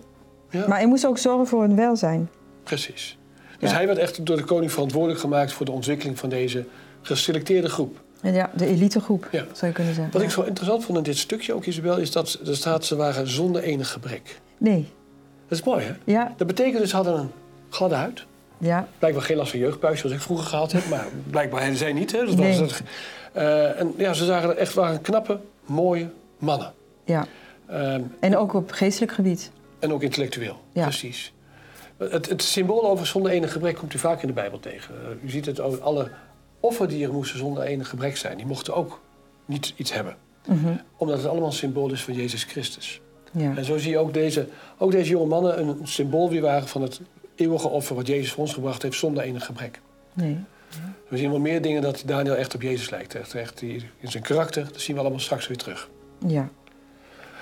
Ja. 0.51 0.69
Maar 0.69 0.79
hij 0.79 0.87
moest 0.87 1.07
ook 1.07 1.19
zorgen 1.19 1.47
voor 1.47 1.61
hun 1.61 1.77
welzijn. 1.77 2.29
Precies. 2.63 3.19
Dus 3.59 3.73
hij 3.73 3.87
werd 3.87 3.99
echt 3.99 4.27
door 4.27 4.37
de 4.37 4.45
koning 4.45 4.73
verantwoordelijk 4.73 5.21
gemaakt 5.21 5.53
voor 5.53 5.67
de 5.67 5.73
ontwikkeling 5.73 6.19
van 6.19 6.29
deze 6.29 6.65
geselecteerde 7.03 7.69
groep. 7.69 8.01
Ja, 8.23 8.51
de 8.55 8.67
elitegroep, 8.67 9.29
Ja. 9.33 9.45
zou 9.53 9.67
je 9.67 9.73
kunnen 9.73 9.95
zeggen. 9.95 10.13
Wat 10.13 10.23
ik 10.23 10.31
zo 10.31 10.43
interessant 10.43 10.85
vond 10.85 10.99
in 10.99 11.05
dit 11.05 11.17
stukje 11.19 11.55
ook, 11.55 11.65
Isabel, 11.65 11.97
is 11.97 12.11
dat 12.13 12.39
er 12.47 12.57
staat 12.57 12.85
ze 12.85 12.97
waren 12.97 13.29
zonder 13.29 13.63
enig 13.63 13.91
gebrek. 13.93 14.41
Nee, 14.59 14.89
Dat 15.49 15.59
is 15.59 15.65
mooi, 15.65 15.85
hè? 15.85 15.93
ja, 16.05 16.35
Dat 16.37 16.47
betekent 16.47 16.79
dus 16.79 16.91
ze 16.91 16.97
hadden 16.97 17.15
een 17.19 17.31
gladde 17.71 17.95
huid. 17.95 18.25
ja, 18.59 18.89
Blijkbaar 18.99 19.23
geen 19.25 19.37
last 19.37 19.51
van 19.51 19.59
jeugdpuist, 19.61 20.01
zoals 20.01 20.17
ik 20.17 20.23
vroeger 20.23 20.47
gehad 20.47 20.73
heb. 20.73 20.89
Maar 20.89 21.07
blijkbaar 21.31 21.75
zij 21.75 21.93
niet. 21.93 22.13
Hè? 22.13 22.25
Dat 22.25 22.37
Nee. 22.37 22.61
het. 22.61 22.83
Eh, 23.33 23.81
en 23.81 23.95
ja, 23.97 24.13
ze 24.13 24.25
zagen 24.25 24.49
er 24.51 24.57
echt 24.57 24.75
waren 24.75 25.01
knappe, 25.01 25.41
mooie 25.67 26.09
mannen. 26.39 26.73
ja. 27.05 27.27
Ehm, 27.67 28.03
En 28.21 28.37
ook 28.37 28.55
op 28.55 28.71
geestelijk 28.73 29.13
gebied. 29.13 29.51
en 29.79 29.93
ook 29.93 30.03
intellectueel. 30.03 30.61
Ja. 30.73 30.83
Precies. 30.83 31.33
Het, 31.97 32.29
het 32.29 32.43
symbool 32.43 32.89
over 32.91 33.07
zonder 33.07 33.33
enig 33.33 33.53
gebrek 33.53 33.77
komt 33.77 33.95
u 33.95 33.99
vaak 33.99 34.21
in 34.23 34.27
de 34.29 34.35
Bijbel 34.35 34.61
tegen. 34.61 34.95
Eh, 34.95 35.25
u 35.25 35.31
ziet 35.31 35.47
het 35.47 35.61
ook, 35.61 35.81
alle 35.81 36.11
offerdieren 36.61 37.15
moesten 37.15 37.39
zonder 37.39 37.63
enig 37.63 37.89
gebrek 37.89 38.17
zijn. 38.17 38.37
Die 38.37 38.47
mochten 38.47 38.75
ook 38.75 39.01
niet 39.45 39.73
iets 39.77 39.93
hebben. 39.93 40.17
Mhm. 40.47 40.77
Omdat 40.97 41.17
het 41.17 41.27
allemaal 41.27 41.49
een 41.49 41.55
symbool 41.55 41.93
is 41.93 42.05
van 42.05 42.15
Jezus 42.15 42.45
Christus. 42.45 43.01
Ja. 43.33 43.57
En 43.57 43.65
zo 43.65 43.79
zie 43.79 43.91
je 43.91 43.99
ook 43.99 44.15
deze, 44.15 44.49
ook 44.79 44.91
deze 44.91 45.11
jonge 45.11 45.27
mannen 45.27 45.59
een 45.59 45.79
symbool 45.83 46.31
weer 46.31 46.43
waren 46.43 46.69
van 46.69 46.83
het 46.83 47.01
eeuwige 47.35 47.69
offer 47.69 47.97
wat 47.97 48.07
Jezus 48.07 48.33
voor 48.33 48.43
ons 48.43 48.55
gebracht 48.55 48.83
heeft 48.83 48.99
zonder 48.99 49.23
enig 49.23 49.45
gebrek. 49.45 49.81
Nee. 50.13 50.39
We 51.09 51.17
zien 51.17 51.31
wel 51.31 51.41
meer 51.41 51.63
dingen 51.63 51.83
dat 51.83 52.03
Daniel 52.07 52.37
echt 52.37 52.55
op 52.55 52.63
Jezus 52.63 52.91
lijkt. 52.91 53.15
Echt, 53.15 53.35
echt 53.35 53.59
die, 53.59 53.91
in 53.99 54.11
zijn 54.11 54.23
karakter, 54.23 54.65
dat 54.73 54.81
zien 54.81 54.95
we 54.95 55.01
allemaal 55.01 55.21
straks 55.21 55.49
weer 55.49 55.57
terug. 55.57 55.89
Ja. 56.27 56.49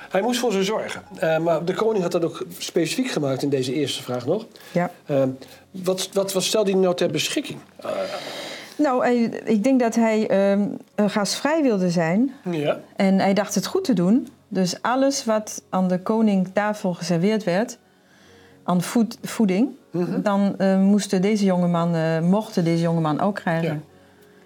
Hij 0.08 0.22
moest 0.22 0.40
voor 0.40 0.52
ze 0.52 0.64
zorgen. 0.64 1.02
Eh, 1.18 1.38
maar 1.38 1.64
de 1.64 1.74
koning 1.74 2.02
had 2.02 2.12
dat 2.12 2.24
ook 2.24 2.46
specifiek 2.58 3.10
gemaakt 3.10 3.42
in 3.42 3.48
deze 3.48 3.72
eerste 3.72 4.02
vraag 4.02 4.26
nog. 4.26 4.46
ja. 4.72 4.90
Eh, 5.06 5.22
wat, 5.70 6.08
wat, 6.12 6.32
wat 6.32 6.42
stelde 6.42 6.70
hij 6.70 6.80
nou 6.80 6.94
ter 6.94 7.10
beschikking? 7.10 7.58
Eh, 7.76 7.90
Nou, 8.76 9.06
ik 9.44 9.62
denk 9.64 9.80
dat 9.80 9.94
hij 9.94 10.28
ehm 10.28 10.60
eh, 10.94 11.08
gastvrij 11.08 11.62
wilde 11.62 11.90
zijn. 11.90 12.32
ja, 12.50 12.80
En 12.96 13.18
hij 13.18 13.34
dacht 13.34 13.54
het 13.54 13.66
goed 13.66 13.84
te 13.84 13.92
doen. 13.92 14.28
Dus 14.48 14.82
alles 14.82 15.24
wat 15.24 15.62
aan 15.70 15.88
de 15.88 15.98
koningtafel 16.00 16.94
geserveerd 16.94 17.44
werd, 17.44 17.78
aan 18.64 18.82
voed- 18.82 19.18
voeding, 19.22 19.68
Mhm. 19.90 20.22
dan 20.22 20.54
eh, 20.58 20.78
moesten 20.80 21.22
deze 21.22 21.44
jongeman, 21.44 21.94
eh 21.94 22.20
mochten 22.20 22.64
deze 22.64 22.82
jongeman 22.82 23.20
ook 23.20 23.34
krijgen. 23.34 23.72
Ja. 23.74 23.80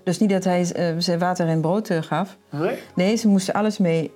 Dus 0.04 0.18
niet 0.18 0.30
dat 0.30 0.44
hij 0.44 0.64
ze 1.00 1.16
water 1.18 1.48
en 1.48 1.60
brood 1.60 1.90
gaf. 2.00 2.36
nee. 2.50 2.78
Nee, 2.94 3.16
ze 3.16 3.28
moesten 3.28 3.54
alles 3.54 3.78
mee, 3.78 4.10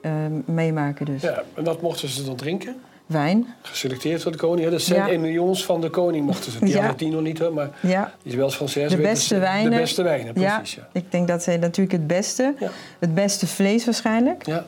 meemaken. 0.45 1.07
Dus 1.07 1.23
ja, 1.23 1.43
en 1.55 1.65
wat 1.65 1.83
mochten 1.83 2.09
ze 2.09 2.25
dan 2.25 2.37
drinken? 2.37 2.77
Wijn. 3.07 3.47
Geselecteerd 3.63 4.23
door 4.23 4.33
de 4.33 4.39
koning. 4.39 4.65
Hè? 4.65 4.71
De 4.71 4.79
cent 4.79 5.07
Ja. 5.07 5.13
en 5.13 5.21
millions 5.21 5.65
van 5.65 5.81
de 5.81 5.91
koning 5.91 6.27
mochten 6.27 6.53
ze. 6.53 6.59
Die 6.59 6.69
Ja. 6.75 6.79
hadden 6.81 6.97
die 6.97 7.09
nog 7.11 7.21
niet, 7.23 7.39
hoor, 7.39 7.53
maar 7.55 7.71
Ja, 7.83 8.15
Isabels 8.23 8.57
van 8.57 8.69
Zes 8.69 8.91
De 8.91 8.97
beste 8.97 9.39
wijnen. 9.39 9.71
De 9.71 9.77
beste 9.77 10.03
wijnen, 10.03 10.41
ja, 10.41 10.57
precies. 10.57 10.75
Ja. 10.75 10.89
ik 10.93 11.11
denk 11.13 11.29
dat 11.29 11.43
zij 11.43 11.57
natuurlijk 11.57 11.93
het 11.97 12.07
beste, 12.07 12.55
Ja. 12.59 12.71
het 12.99 13.15
beste 13.15 13.47
vlees 13.47 13.85
waarschijnlijk. 13.85 14.47
ja. 14.47 14.65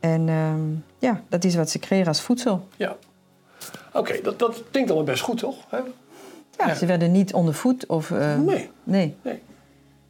En 0.00 0.28
ehm, 0.28 0.60
ja, 0.98 1.22
dat 1.28 1.44
is 1.44 1.54
wat 1.54 1.70
ze 1.70 1.78
kregen 1.78 2.06
als 2.06 2.20
voedsel. 2.20 2.68
ja. 2.76 2.96
Oké, 3.92 4.20
dat, 4.22 4.38
dat 4.38 4.62
klinkt 4.70 4.90
allemaal 4.90 5.08
best 5.08 5.22
goed, 5.22 5.38
toch? 5.38 5.56
Hè? 5.68 5.76
Ja, 5.76 6.66
Ja. 6.66 6.74
ze 6.74 6.86
werden 6.86 7.12
niet 7.12 7.34
ondervoed 7.34 7.86
of... 7.86 8.10
eh, 8.10 8.36
Nee. 8.38 8.70
Nee. 8.84 9.16
Nee. 9.22 9.34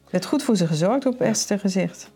Er 0.05 0.09
werd 0.09 0.25
goed 0.25 0.43
voor 0.43 0.55
ze 0.55 0.67
gezorgd 0.67 1.05
op 1.05 1.21
eerste 1.21 1.59
gezicht. 1.59 2.09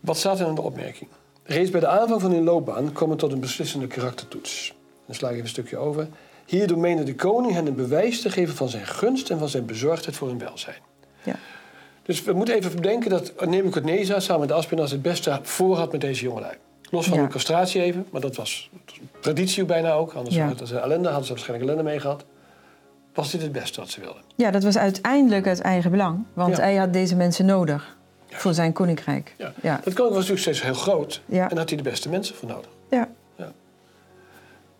Wat 0.00 0.16
staat 0.16 0.40
er 0.40 0.46
in 0.48 0.54
de 0.54 0.60
opmerking? 0.62 1.10
Reeds 1.42 1.70
bij 1.70 1.80
de 1.80 1.86
aanvang 1.86 2.20
van 2.20 2.30
hun 2.32 2.44
loopbaan 2.44 2.90
het 3.10 3.18
tot 3.18 3.32
een 3.32 3.40
beslissende 3.40 3.86
karaktertoets. 3.86 4.74
Dan 5.06 5.14
sla 5.14 5.26
ik 5.26 5.32
even 5.32 5.44
een 5.44 5.50
stukje 5.50 5.76
over. 5.76 6.08
Hierdoor 6.46 6.78
meende 6.78 7.02
de 7.02 7.14
koning 7.14 7.52
hen 7.54 7.66
een 7.66 7.74
bewijs 7.74 8.20
te 8.22 8.30
geven 8.30 8.54
van 8.56 8.68
zijn 8.68 8.86
gunst 8.86 9.30
en 9.30 9.38
van 9.38 9.48
zijn 9.48 9.66
bezorgdheid 9.66 10.16
voor 10.16 10.28
hun 10.28 10.38
welzijn. 10.38 10.76
Ja. 11.22 11.34
Dus 12.02 12.22
we 12.22 12.32
moeten 12.32 12.54
even 12.54 12.74
bedenken 12.76 13.10
dat 13.10 13.32
Nebuchadnezzar 13.46 14.22
samen 14.22 14.40
met 14.40 14.52
Aspinas 14.52 14.90
het 14.90 15.02
beste 15.02 15.38
voor 15.42 15.76
had 15.76 15.92
met 15.92 16.00
deze 16.00 16.22
jongelui. 16.22 16.54
Los 16.90 17.06
van 17.06 17.16
Ja. 17.18 17.22
de 17.24 17.28
castratie 17.32 17.82
even, 17.82 18.06
maar 18.10 18.20
dat 18.20 18.36
was 18.36 18.70
traditie 19.20 19.64
bijna 19.64 19.92
ook. 19.92 20.12
Anders 20.12 20.36
Ja. 20.36 20.46
hadden 20.46 20.66
ze 20.66 20.78
ellende, 20.78 21.06
hadden 21.08 21.26
ze 21.26 21.32
waarschijnlijk 21.32 21.70
ellende 21.70 21.90
mee 21.90 22.00
gehad. 22.00 22.24
was 23.14 23.30
dit 23.30 23.42
het 23.42 23.52
beste 23.52 23.80
wat 23.80 23.88
ze 23.90 24.00
wilden. 24.00 24.22
Ja, 24.36 24.50
dat 24.50 24.62
was 24.62 24.76
uiteindelijk 24.78 25.46
uit 25.46 25.60
eigen 25.60 25.90
belang. 25.90 26.24
Want 26.34 26.56
Ja. 26.56 26.62
hij 26.62 26.76
had 26.76 26.92
deze 26.92 27.16
mensen 27.16 27.46
nodig 27.46 27.96
voor 28.30 28.54
zijn 28.54 28.72
koninkrijk. 28.72 29.34
Ja. 29.38 29.52
Ja. 29.62 29.80
Dat 29.84 29.94
koninkrijk 29.94 30.14
was 30.14 30.28
natuurlijk 30.28 30.40
steeds 30.40 30.62
heel 30.62 30.74
groot. 30.74 31.20
En 31.28 31.56
had 31.56 31.68
hij 31.68 31.76
de 31.76 31.82
beste 31.82 32.08
mensen 32.08 32.34
voor 32.34 32.48
nodig. 32.48 32.70
Ja. 32.90 33.08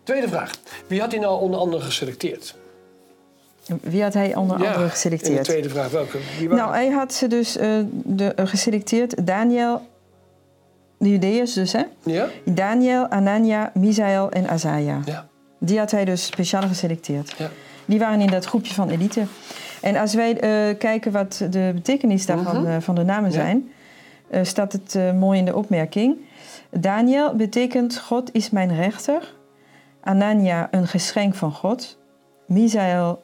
Tweede 0.03 0.27
vraag. 0.27 0.51
Wie 0.87 0.99
had 0.99 1.11
hij 1.11 1.21
nou 1.21 1.41
onder 1.41 1.59
andere 1.59 1.83
geselecteerd? 1.83 2.55
Wie 3.81 4.03
had 4.03 4.13
hij 4.13 4.35
onder 4.35 4.59
Ja, 4.59 4.63
andere 4.63 4.79
In 4.81 4.85
de 4.85 4.93
geselecteerd? 4.93 5.43
tweede 5.43 5.69
vraag 5.69 5.89
welke? 5.91 6.17
Wie 6.39 6.49
Nou, 6.49 6.73
hij 6.73 6.89
had 6.89 7.13
ze 7.13 7.27
dus 7.27 7.57
eh, 7.57 7.69
de, 7.91 8.25
eh, 8.25 8.47
geselecteerd. 8.47 9.27
Daniel, 9.27 9.87
de 10.97 11.09
Judeërs 11.09 11.53
dus, 11.53 11.71
hè? 11.71 11.83
Ja? 12.03 12.27
Daniel, 12.45 13.07
Anania, 13.07 13.71
Misael 13.73 14.31
en 14.31 14.49
Azaja. 14.49 15.01
Ja. 15.05 15.27
Die 15.59 15.79
had 15.79 15.91
hij 15.91 16.05
dus 16.05 16.25
speciaal 16.25 16.67
geselecteerd. 16.67 17.33
Ja. 17.37 17.49
Die 17.85 17.99
waren 17.99 18.21
in 18.21 18.27
dat 18.27 18.45
groepje 18.45 18.73
van 18.73 18.89
elite. 18.89 19.23
En 19.81 19.95
als 19.95 20.13
wij 20.13 20.39
eh, 20.39 20.77
kijken 20.77 21.11
wat 21.11 21.45
de 21.49 21.71
betekenis 21.73 22.25
daarvan 22.25 22.61
Mhm. 22.61 22.71
eh, 22.71 22.77
van 22.79 22.95
de 22.95 23.03
namen 23.03 23.31
zijn, 23.31 23.71
eh, 24.29 24.43
staat 24.43 24.71
het 24.73 24.97
mooi 25.15 25.39
in 25.39 25.45
de 25.45 25.55
opmerking. 25.55 26.17
Daniel 26.69 27.35
betekent 27.35 27.97
God 27.99 28.29
is 28.33 28.49
mijn 28.49 28.75
rechter. 28.75 29.33
Anania 30.03 30.67
een 30.71 30.87
geschenk 30.87 31.35
van 31.35 31.51
God. 31.53 31.97
Misael 32.47 33.21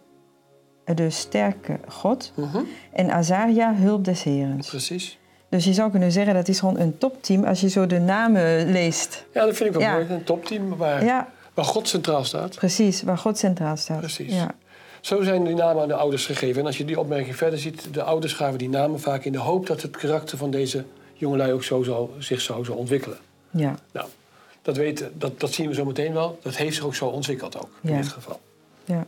de 0.96 1.10
sterke 1.10 1.80
God. 1.88 2.32
Mhm. 2.36 2.58
En 2.94 3.12
Azaria 3.12 3.74
hulp 3.76 4.06
des 4.06 4.24
Herens. 4.24 4.68
Precies. 4.70 5.20
Dus 5.50 5.66
je 5.66 5.74
zou 5.74 5.92
kunnen 5.92 6.12
zeggen 6.12 6.34
dat 6.34 6.48
is 6.48 6.60
gewoon 6.60 6.80
een 6.80 6.98
topteam 6.98 7.44
als 7.44 7.62
je 7.62 7.70
zo 7.70 7.86
de 7.86 8.00
namen 8.00 8.72
leest. 8.72 9.26
Ja, 9.34 9.46
dat 9.46 9.56
vind 9.56 9.70
ik 9.70 9.76
wel 9.76 9.82
Ja. 9.86 9.94
mooi. 9.94 10.06
Een 10.10 10.24
topteam 10.24 10.76
waar, 10.78 11.04
Ja, 11.06 11.28
waar 11.54 11.66
God 11.66 11.88
centraal 11.88 12.24
staat. 12.24 12.56
precies, 12.56 13.02
waar 13.04 13.18
God 13.18 13.38
centraal 13.38 13.78
staat. 13.78 14.00
Precies. 14.00 14.34
Ja. 14.34 14.52
Zo 15.02 15.24
zijn 15.24 15.44
die 15.44 15.56
namen 15.56 15.82
aan 15.82 15.88
de 15.88 15.94
ouders 15.94 16.26
gegeven. 16.26 16.62
En 16.62 16.68
als 16.68 16.78
je 16.78 16.86
die 16.86 17.00
opmerking 17.00 17.36
verder 17.36 17.60
ziet, 17.60 17.94
de 17.94 18.04
ouders 18.04 18.34
gaven 18.34 18.58
die 18.58 18.70
namen 18.70 19.00
vaak 19.00 19.26
in 19.26 19.32
de 19.32 19.38
hoop 19.38 19.68
dat 19.68 19.82
het 19.82 19.98
karakter 19.98 20.38
van 20.38 20.52
deze 20.52 20.84
jongelui 21.14 21.54
ook 21.54 21.64
zo 21.64 21.84
zou, 21.84 22.10
zich 22.20 22.42
zou 22.42 22.66
zo 22.66 22.74
ontwikkelen. 22.74 23.18
ja. 23.52 23.80
Nou, 23.92 24.08
dat, 24.62 24.78
weten, 24.78 25.20
dat, 25.20 25.40
dat 25.40 25.52
zien 25.52 25.68
we 25.68 25.74
zo 25.74 25.86
meteen 25.86 26.14
wel. 26.14 26.40
Dat 26.42 26.56
heeft 26.56 26.76
zich 26.76 26.86
ook 26.86 26.96
zo 26.96 27.06
ontwikkeld 27.06 27.58
ook, 27.58 27.70
in 27.82 27.96
dit 27.96 28.08
geval. 28.08 28.40
ja. 28.86 29.06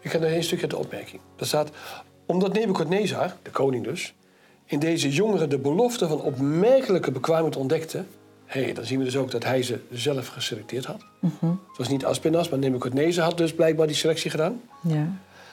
Ik 0.00 0.10
ga 0.10 0.18
naar 0.18 0.30
één 0.30 0.42
stukje 0.42 0.62
uit 0.62 0.70
de 0.70 0.76
opmerking. 0.76 1.20
Daar 1.36 1.46
staat, 1.46 1.70
omdat 2.26 2.52
Nebukadnezar, 2.52 3.36
de 3.42 3.50
koning 3.50 3.84
dus, 3.84 4.14
in 4.64 4.78
deze 4.78 5.10
jongeren 5.10 5.50
de 5.50 5.58
belofte 5.58 6.08
van 6.08 6.20
opmerkelijke 6.20 7.10
bekwaamheid 7.10 7.56
ontdekte... 7.56 8.04
Hé, 8.54 8.72
dan 8.72 8.84
zien 8.84 8.98
we 8.98 9.04
dus 9.04 9.16
ook 9.16 9.30
dat 9.30 9.44
hij 9.44 9.62
ze 9.62 9.80
zelf 9.92 10.26
geselecteerd 10.26 10.84
had. 10.84 11.04
Mhm. 11.18 11.46
Het 11.46 11.76
was 11.78 11.88
niet 11.88 12.04
Aspenas, 12.04 12.48
maar 12.48 12.58
Nebukadnezar 12.58 13.24
had 13.24 13.38
dus 13.38 13.54
blijkbaar 13.54 13.86
die 13.86 13.96
selectie 13.96 14.30
gedaan. 14.30 14.60
ja. 14.82 15.06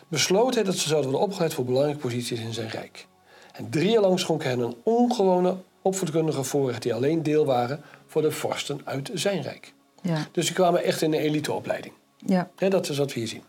besloot 0.07 0.53
hij 0.53 0.63
dat 0.63 0.75
ze 0.75 0.87
zouden 0.87 1.09
worden 1.11 1.27
opgeleid 1.27 1.53
voor 1.53 1.65
belangrijke 1.65 1.99
posities 1.99 2.39
in 2.39 2.53
zijn 2.53 2.69
rijk. 2.69 3.07
En 3.51 3.69
drie 3.69 3.89
jaar 3.91 4.01
lang 4.01 4.19
schonk 4.19 4.43
hij 4.43 4.51
hen 4.51 4.59
een 4.61 4.75
ongewone 4.83 5.55
opvoedkundige 5.81 6.43
voorrecht 6.43 6.81
die 6.81 6.93
alleen 6.93 7.23
deel 7.23 7.45
waren 7.45 7.81
voor 8.07 8.21
de 8.21 8.31
vorsten 8.31 8.81
uit 8.83 9.11
zijn 9.13 9.41
rijk. 9.41 9.73
ja. 10.01 10.27
Dus 10.31 10.45
die 10.45 10.55
kwamen 10.55 10.83
echt 10.83 11.01
in 11.01 11.13
een 11.13 11.19
eliteopleiding. 11.19 11.93
ja. 12.25 12.49
Dat 12.69 12.89
is 12.89 12.97
wat 12.97 13.13
we 13.13 13.19
hier 13.19 13.27
zien. 13.29 13.43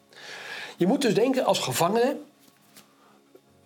Je 0.77 0.87
moet 0.87 1.03
dus 1.03 1.15
denken 1.15 1.45
als 1.45 1.59
gevangene. 1.59 2.17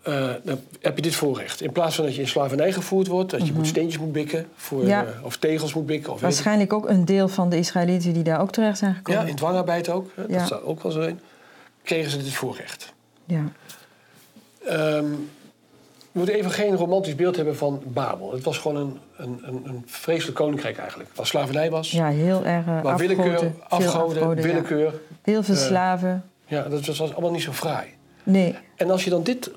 Eh, 0.07 0.31
dan 0.45 0.61
heb 0.81 0.97
je 0.97 1.03
dit 1.03 1.15
voorrecht. 1.15 1.61
In 1.61 1.73
plaats 1.73 1.95
van 1.95 2.05
dat 2.05 2.15
je 2.15 2.21
in 2.21 2.29
slavernij 2.29 2.73
gevoerd 2.73 3.07
wordt, 3.07 3.31
dat 3.31 3.47
je 3.47 3.53
moet 3.53 3.67
steentjes 3.67 3.99
moet 4.03 4.13
bikken, 4.13 4.47
voor, 4.57 4.79
Mhm. 4.79 4.89
Ja. 4.89 5.05
eh, 5.05 5.25
of 5.25 5.37
tegels 5.37 5.75
moet 5.75 5.87
bikken. 5.87 6.13
Of 6.13 6.21
Waarschijnlijk 6.21 6.73
ook 6.73 6.89
een 6.89 7.05
deel 7.05 7.29
van 7.29 7.49
de 7.49 7.57
Israëlieten 7.59 8.13
die 8.13 8.23
daar 8.23 8.41
ook 8.41 8.51
terecht 8.53 8.79
zijn 8.79 8.95
gekomen. 8.95 9.23
ja, 9.23 9.29
in 9.29 9.37
dwangarbeid 9.37 9.89
ook. 9.89 10.11
Hè, 10.15 10.23
Ja. 10.23 10.29
Dat 10.29 10.47
staat 10.47 10.63
ook 10.63 10.83
wel 10.83 10.93
zo 10.93 11.01
in. 11.01 11.21
Kregen 11.83 12.11
ze 12.11 12.17
dit 12.17 12.33
voorrecht. 12.33 12.93
Ja. 13.25 13.43
Ehm, 14.67 15.05
we 16.13 16.23
moeten 16.23 16.35
even 16.35 16.51
geen 16.51 16.77
romantisch 16.77 17.15
beeld 17.15 17.37
hebben 17.37 17.57
van 17.57 17.83
Babel. 17.85 18.33
Het 18.33 18.45
was 18.45 18.59
gewoon 18.59 18.77
een, 18.77 18.99
een, 19.17 19.41
een, 19.43 19.63
een 19.65 19.83
vreselijk 19.87 20.37
koninkrijk 20.37 20.79
eigenlijk. 20.79 21.11
Waar 21.15 21.27
slavernij 21.27 21.71
was, 21.71 21.91
ja, 21.91 22.09
heel 22.09 22.45
erg 22.45 22.67
uh, 22.67 22.83
waar 22.83 22.97
willekeur, 22.97 23.53
afgoden, 23.69 24.29
ja. 24.37 24.43
willekeur. 24.43 24.93
Heel 25.23 25.43
veel 25.43 25.55
slaven. 25.55 26.25
Ja, 26.47 26.63
dat 26.63 26.87
was, 26.87 26.99
was 26.99 27.13
allemaal 27.13 27.31
niet 27.31 27.43
zo 27.43 27.53
fraai. 27.53 27.87
Nee. 28.23 28.55
En 28.77 28.91
als 28.91 29.05
je 29.05 29.11
dan 29.11 29.23
dit 29.23 29.51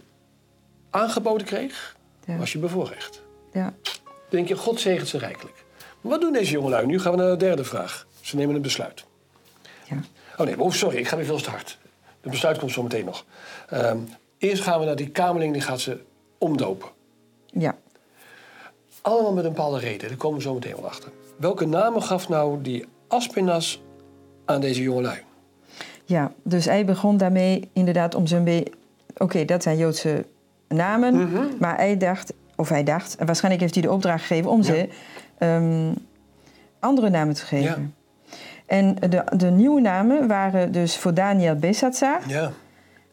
aangeboden 0.90 1.48
kreeg, 1.48 1.96
Ja. 2.26 2.38
was 2.38 2.52
je 2.52 2.60
bevoorrecht. 2.60 3.22
Ja. 3.54 3.74
Denk 4.30 4.48
je, 4.48 4.56
God 4.56 4.80
zegent 4.80 5.08
ze 5.08 5.18
rijkelijk. 5.18 5.64
Maar 6.02 6.12
wat 6.12 6.22
doen 6.22 6.34
deze 6.34 6.52
jongelui? 6.52 6.86
Nu 6.86 7.00
gaan 7.00 7.12
we 7.12 7.18
naar 7.18 7.30
de 7.30 7.38
derde 7.38 7.64
vraag. 7.64 8.08
Ze 8.22 8.36
nemen 8.36 8.56
een 8.56 8.62
besluit. 8.62 9.06
Ja. 9.90 10.00
Oh 10.38 10.46
nee, 10.46 10.60
oh 10.60 10.72
sorry, 10.72 10.98
ik 10.98 11.08
ga 11.08 11.16
weer 11.16 11.26
veel 11.26 11.42
te 11.42 11.50
hard. 11.50 11.78
Het 12.22 12.32
besluit 12.32 12.58
komt 12.58 12.72
zo 12.72 12.84
meteen 12.84 13.06
nog. 13.06 13.26
Ehm, 13.70 13.98
eerst 14.38 14.64
gaan 14.64 14.80
we 14.80 14.86
naar 14.86 14.96
die 14.96 15.10
kamerling, 15.10 15.54
die 15.54 15.62
gaat 15.62 15.80
ze 15.80 16.00
omdopen. 16.38 16.90
ja. 17.52 17.78
Allemaal 19.02 19.34
met 19.34 19.44
een 19.46 19.52
bepaalde 19.54 19.80
reden, 19.80 20.08
daar 20.08 20.18
komen 20.18 20.38
we 20.38 20.44
zo 20.44 20.54
meteen 20.54 20.76
wel 20.76 20.86
achter. 20.88 21.12
Welke 21.38 21.66
namen 21.66 22.04
gaf 22.04 22.30
nou 22.30 22.62
die 22.62 22.86
Aspenas 23.08 23.82
aan 24.46 24.62
deze 24.62 24.82
jongelui? 24.82 25.20
Ja, 26.06 26.32
dus 26.44 26.66
hij 26.66 26.86
begon 26.86 27.18
daarmee 27.18 27.70
inderdaad 27.74 28.16
om 28.16 28.28
zijn. 28.28 28.64
Oké, 29.18 29.46
dat 29.46 29.64
zijn 29.64 29.78
Joodse 29.78 30.26
namen. 30.70 31.16
Mhm. 31.16 31.44
Maar 31.60 31.76
hij 31.76 31.98
dacht, 31.98 32.34
of 32.56 32.70
hij 32.70 32.84
dacht... 32.84 33.16
En 33.16 33.26
waarschijnlijk 33.26 33.62
heeft 33.62 33.76
hij 33.76 33.84
de 33.84 33.92
opdracht 33.92 34.26
gegeven 34.26 34.52
om 34.52 34.64
ze 34.64 34.90
ehm, 35.38 35.92
andere 36.80 37.10
namen 37.10 37.34
te 37.34 37.46
geven. 37.46 37.96
En 38.66 38.96
de, 38.96 39.24
de 39.36 39.50
nieuwe 39.50 39.82
namen 39.82 40.28
waren 40.28 40.72
dus 40.72 40.98
voor 40.98 41.14
Daniel 41.14 41.56
Besatzar... 41.56 42.20
Ja. 42.28 42.52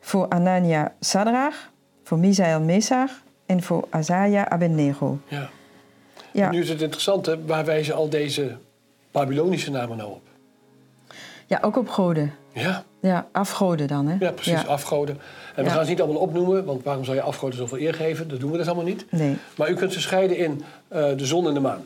voor 0.00 0.28
Anania 0.28 0.92
Sadrach... 1.00 1.70
voor 2.02 2.18
Misael 2.18 2.60
Mesach 2.60 3.22
en 3.46 3.62
voor 3.62 3.86
Azaja 3.90 4.48
Abednego. 4.48 5.18
ja. 5.28 5.48
Ja, 6.32 6.50
Nu 6.50 6.60
is 6.60 6.68
het 6.68 6.82
interessante, 6.82 7.44
waar 7.44 7.64
wijzen 7.64 7.94
al 7.94 8.08
deze 8.08 8.56
Babylonische 9.10 9.70
namen 9.70 9.96
nou 9.96 10.10
op? 10.10 10.22
ja 11.46 11.58
ook 11.60 11.76
op 11.76 11.88
goden. 11.88 12.34
Ja, 12.52 12.84
Ja, 13.00 13.26
afgoden 13.32 13.88
dan, 13.88 14.06
hè? 14.06 14.16
ja 14.18 14.32
precies, 14.32 14.66
afgoden. 14.66 15.18
En 15.56 15.64
we 15.64 15.70
gaan 15.70 15.84
ze 15.84 15.90
niet 15.90 16.00
allemaal 16.00 16.20
opnoemen, 16.22 16.64
want 16.64 16.82
waarom 16.84 17.04
zou 17.04 17.16
je 17.16 17.22
afgoden 17.22 17.56
zoveel 17.58 17.78
eer 17.78 17.94
geven? 17.94 18.28
Dat 18.28 18.40
doen 18.40 18.50
we 18.50 18.56
dus 18.56 18.66
allemaal 18.66 18.84
niet. 18.84 19.06
Nee, 19.10 19.36
Maar 19.56 19.70
u 19.70 19.74
kunt 19.74 19.92
ze 19.92 20.00
scheiden 20.00 20.36
in 20.36 20.62
eh, 20.88 21.16
de 21.16 21.26
zon 21.26 21.46
en 21.48 21.54
de 21.54 21.60
maan. 21.60 21.84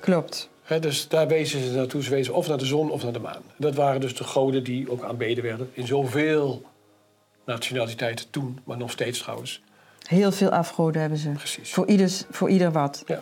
klopt. 0.00 0.48
Dus 0.80 1.08
daar 1.08 1.28
wezen 1.28 1.64
ze 1.64 1.72
naartoe. 1.74 2.02
Ze 2.02 2.10
wezen 2.10 2.34
of 2.34 2.48
naar 2.48 2.58
de 2.58 2.64
zon 2.64 2.90
of 2.90 3.02
naar 3.02 3.12
de 3.12 3.18
maan. 3.18 3.42
Dat 3.56 3.74
waren 3.74 4.00
dus 4.00 4.14
de 4.16 4.24
goden 4.24 4.64
die 4.64 4.90
ook 4.90 5.02
aanbeden 5.04 5.44
werden. 5.44 5.70
In 5.72 5.86
zoveel 5.86 6.62
nationaliteiten 7.46 8.30
toen, 8.30 8.58
maar 8.64 8.76
nog 8.76 8.90
steeds 8.90 9.18
trouwens. 9.18 9.62
Heel 10.06 10.32
veel 10.32 10.50
afgoden 10.50 11.00
hebben 11.00 11.18
ze. 11.18 11.30
Precies. 11.30 11.72
Voor, 11.72 11.86
ieders, 11.86 12.24
voor 12.30 12.50
ieder 12.50 12.72
wat. 12.72 13.02
Ja, 13.06 13.20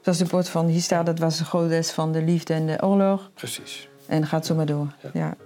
Zoals 0.00 0.18
de 0.18 0.24
bord 0.24 0.48
van 0.48 0.66
hier 0.66 0.80
staat, 0.80 1.06
dat 1.06 1.18
was 1.18 1.38
de 1.38 1.44
godes 1.44 1.90
van 1.90 2.12
de 2.12 2.22
liefde 2.22 2.54
en 2.54 2.66
de 2.66 2.82
oorlog. 2.82 3.30
precies. 3.34 3.88
En 4.06 4.26
gaat 4.26 4.46
zo 4.46 4.54
maar 4.54 4.66
door. 4.66 4.86
Ja. 5.02 5.10
Ja. 5.12 5.36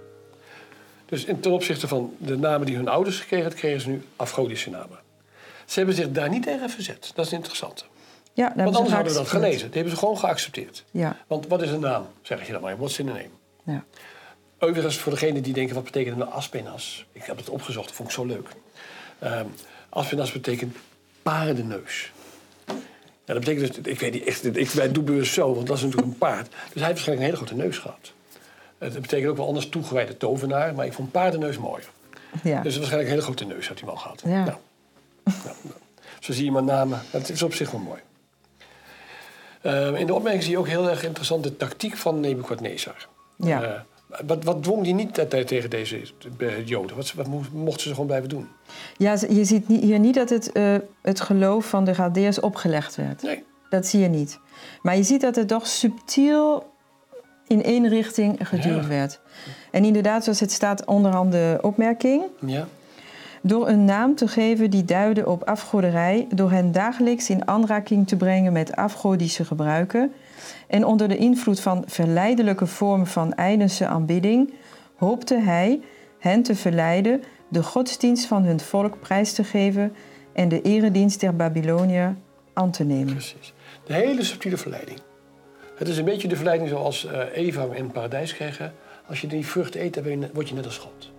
Dus 1.11 1.25
in, 1.25 1.39
ten 1.39 1.51
opzichte 1.51 1.87
van 1.87 2.15
de 2.17 2.37
namen 2.37 2.65
die 2.65 2.75
hun 2.75 2.87
ouders 2.87 3.19
gekregen 3.19 3.45
hadden, 3.45 3.59
kregen 3.59 3.81
ze 3.81 3.89
nu 3.89 4.03
afgodische 4.15 4.69
namen. 4.69 4.99
Ze 5.65 5.77
hebben 5.77 5.95
zich 5.95 6.11
daar 6.11 6.29
niet 6.29 6.43
tegen 6.43 6.69
verzet. 6.69 7.11
Dat 7.15 7.25
is 7.25 7.31
interessant. 7.31 7.85
Ja, 8.33 8.53
Want 8.55 8.69
ze 8.69 8.77
anders 8.77 8.95
hadden 8.95 9.13
we 9.13 9.19
dat 9.19 9.27
gelezen. 9.27 9.65
Die 9.65 9.73
hebben 9.73 9.93
ze 9.93 9.99
gewoon 9.99 10.17
geaccepteerd. 10.17 10.83
Ja, 10.91 11.17
Want 11.27 11.47
wat 11.47 11.61
is 11.61 11.71
een 11.71 11.79
naam? 11.79 12.07
Zeg 12.21 12.45
je 12.47 12.51
dan 12.51 12.61
maar. 12.61 12.77
What's 12.77 12.99
in 12.99 13.09
a 13.09 13.11
name? 13.11 13.29
ja. 13.63 13.83
Overigens, 14.59 14.97
voor 14.97 15.11
degenen 15.11 15.43
die 15.43 15.53
denken, 15.53 15.75
wat 15.75 15.83
betekent 15.83 16.17
nou 16.17 16.31
aspenas? 16.31 17.05
Ik 17.11 17.23
heb 17.23 17.37
het 17.37 17.49
opgezocht, 17.49 17.87
dat 17.87 17.95
vond 17.95 18.09
ik 18.09 18.15
zo 18.15 18.25
leuk. 18.25 18.47
Ehm 19.19 19.45
aspenas 19.89 20.31
betekent 20.31 20.75
paardenneus. 21.21 22.11
Ja, 23.25 23.33
dat 23.33 23.39
betekent 23.39 23.83
dus, 23.83 23.93
ik 23.93 23.99
weet 23.99 24.13
niet 24.13 24.23
echt, 24.23 24.57
ik, 24.57 24.69
wij 24.69 24.91
doen 24.91 25.05
bewust 25.05 25.33
zo, 25.33 25.53
want 25.53 25.67
dat 25.67 25.77
is 25.77 25.83
natuurlijk 25.83 26.11
een 26.11 26.17
paard. 26.17 26.49
Dus 26.49 26.57
hij 26.59 26.65
heeft 26.73 26.85
waarschijnlijk 26.85 27.27
een 27.27 27.33
hele 27.33 27.45
grote 27.45 27.63
neus 27.63 27.77
gehad. 27.77 28.11
Het 28.89 29.01
betekent 29.01 29.29
ook 29.29 29.37
wel 29.37 29.47
anders 29.47 29.69
toegewijde 29.69 30.17
tovenaar, 30.17 30.73
maar 30.75 30.85
ik 30.85 30.93
vond 30.93 31.11
paardenneus 31.11 31.57
mooier. 31.57 31.89
ja. 32.43 32.61
Dus 32.61 32.75
waarschijnlijk 32.77 33.01
een 33.03 33.15
hele 33.15 33.21
grote 33.21 33.45
neus 33.45 33.67
had 33.67 33.77
hij 33.79 33.87
wel 33.87 33.97
gehad. 33.97 34.21
Ja. 34.25 34.29
Nou, 34.29 34.45
nou, 35.23 35.37
nou. 35.61 35.75
Zo 36.19 36.33
zie 36.33 36.45
je 36.45 36.51
maar 36.51 36.63
namen. 36.63 37.01
Dat 37.11 37.29
is 37.29 37.41
op 37.43 37.53
zich 37.53 37.71
wel 37.71 37.81
mooi. 37.81 37.99
Ehm, 39.61 39.95
in 39.95 40.05
de 40.07 40.13
opmerking 40.13 40.43
zie 40.43 40.51
je 40.51 40.57
ook 40.57 40.67
heel 40.67 40.89
erg 40.89 41.03
interessant 41.03 41.43
de 41.43 41.57
tactiek 41.57 41.97
van 41.97 42.19
Nebukadnezar. 42.19 43.07
Ja. 43.37 43.61
Eh, 43.63 43.79
wat, 44.25 44.43
wat 44.43 44.63
dwong 44.63 44.83
die 44.83 44.93
niet 44.93 45.13
te- 45.13 45.43
tegen 45.45 45.69
deze 45.69 46.01
Joden? 46.65 46.95
Wat, 46.95 47.13
wat 47.13 47.27
mo- 47.27 47.41
mochten 47.51 47.81
ze 47.83 47.89
gewoon 47.89 48.05
blijven 48.05 48.29
doen? 48.29 48.47
ja, 48.97 49.11
je 49.29 49.45
ziet 49.45 49.67
hier 49.67 49.99
niet 49.99 50.15
dat 50.15 50.29
het, 50.29 50.51
eh, 50.51 50.75
het 51.01 51.21
geloof 51.21 51.65
van 51.65 51.83
de 51.85 51.95
Galdeërs 51.95 52.39
opgelegd 52.39 52.95
werd. 52.95 53.21
Nee. 53.21 53.43
Dat 53.69 53.85
zie 53.85 53.99
je 53.99 54.07
niet. 54.07 54.39
Maar 54.81 54.97
je 54.97 55.03
ziet 55.03 55.21
dat 55.21 55.35
het 55.35 55.47
toch 55.47 55.67
subtiel 55.67 56.70
in 57.51 57.63
één 57.63 57.87
richting 57.87 58.47
geduwd 58.47 58.83
Ja. 58.83 58.87
werd. 58.87 59.19
En 59.71 59.83
inderdaad, 59.85 60.23
zoals 60.23 60.39
het 60.39 60.51
staat 60.51 60.85
onderaan 60.85 61.29
de 61.29 61.57
opmerking... 61.61 62.23
Ja? 62.45 62.67
door 63.43 63.67
een 63.67 63.85
naam 63.85 64.15
te 64.15 64.27
geven 64.27 64.69
die 64.69 64.85
duidde 64.85 65.27
op 65.27 65.43
afgoderij, 65.43 66.27
door 66.35 66.51
hen 66.51 66.71
dagelijks 66.71 67.29
in 67.29 67.47
aanraking 67.47 68.07
te 68.07 68.15
brengen 68.15 68.53
met 68.53 68.75
afgodische 68.75 69.45
gebruiken 69.45 70.11
en 70.67 70.85
onder 70.85 71.07
de 71.07 71.17
invloed 71.17 71.59
van 71.59 71.83
verleidelijke 71.87 72.65
vormen 72.65 73.07
van 73.07 73.33
eindense 73.33 73.85
aanbidding, 73.85 74.53
hoopte 74.95 75.39
hij 75.39 75.79
hen 76.19 76.43
te 76.43 76.55
verleiden 76.55 77.23
de 77.47 77.63
godsdienst 77.63 78.25
van 78.25 78.43
hun 78.43 78.59
volk 78.59 78.99
prijs 78.99 79.33
te 79.33 79.43
geven 79.43 79.95
en 80.33 80.49
de 80.49 80.61
eredienst 80.61 81.19
der 81.19 81.35
Babyloniër 81.35 82.15
aan 82.53 82.71
te 82.71 82.83
nemen. 82.83 83.13
Precies. 83.13 83.53
De 83.85 83.93
hele 83.93 84.23
subtiele 84.23 84.57
verleiding. 84.57 84.99
Het 85.81 85.89
is 85.89 85.97
een 85.97 86.05
beetje 86.05 86.27
de 86.27 86.35
verleiding 86.35 86.69
zoals 86.69 87.05
eh, 87.05 87.19
Eva 87.33 87.63
in 87.73 87.83
het 87.83 87.93
paradijs 87.93 88.33
kreeg. 88.33 88.57
hè. 88.57 88.67
Als 89.07 89.21
je 89.21 89.27
die 89.27 89.45
vrucht 89.45 89.75
eet, 89.75 89.93
dan 89.93 90.25
word 90.33 90.49
je 90.49 90.55
net 90.55 90.65
als 90.65 90.77
God. 90.77 91.11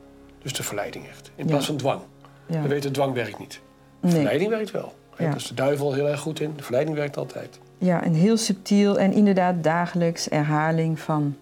Dus 0.43 0.53
de 0.53 0.63
verleiding 0.63 1.09
echt. 1.09 1.31
In 1.35 1.47
plaats 1.47 1.63
Ja. 1.63 1.69
van 1.71 1.77
dwang. 1.77 2.01
Ja. 2.47 2.63
We 2.63 2.69
weten, 2.69 2.93
dwang 2.93 3.15
werkt 3.15 3.39
niet. 3.39 3.53
De 3.53 4.07
Nee. 4.07 4.13
verleiding 4.13 4.51
werkt 4.51 4.71
wel. 4.71 4.95
Ja. 5.19 5.25
Daar 5.25 5.37
is 5.37 5.47
de 5.47 5.55
duivel 5.55 5.93
heel 5.93 6.09
erg 6.09 6.21
goed 6.21 6.41
in. 6.41 6.53
De 6.57 6.63
verleiding 6.63 6.97
werkt 6.97 7.17
altijd. 7.17 7.59
Ja, 7.79 8.03
en 8.03 8.13
heel 8.13 8.37
subtiel 8.37 8.99
en 8.99 9.13
inderdaad 9.13 9.63
dagelijks 9.65 10.27
herhaling 10.31 10.99
van. 11.01 11.37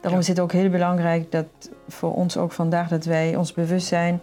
Daarom 0.00 0.20
is 0.20 0.28
het 0.28 0.40
ook 0.40 0.52
heel 0.52 0.68
belangrijk 0.70 1.32
dat 1.32 1.46
voor 1.88 2.14
ons 2.14 2.36
ook 2.36 2.52
vandaag 2.52 2.88
dat 2.88 3.04
wij 3.04 3.36
ons 3.36 3.52
bewust 3.52 3.86
zijn 3.86 4.20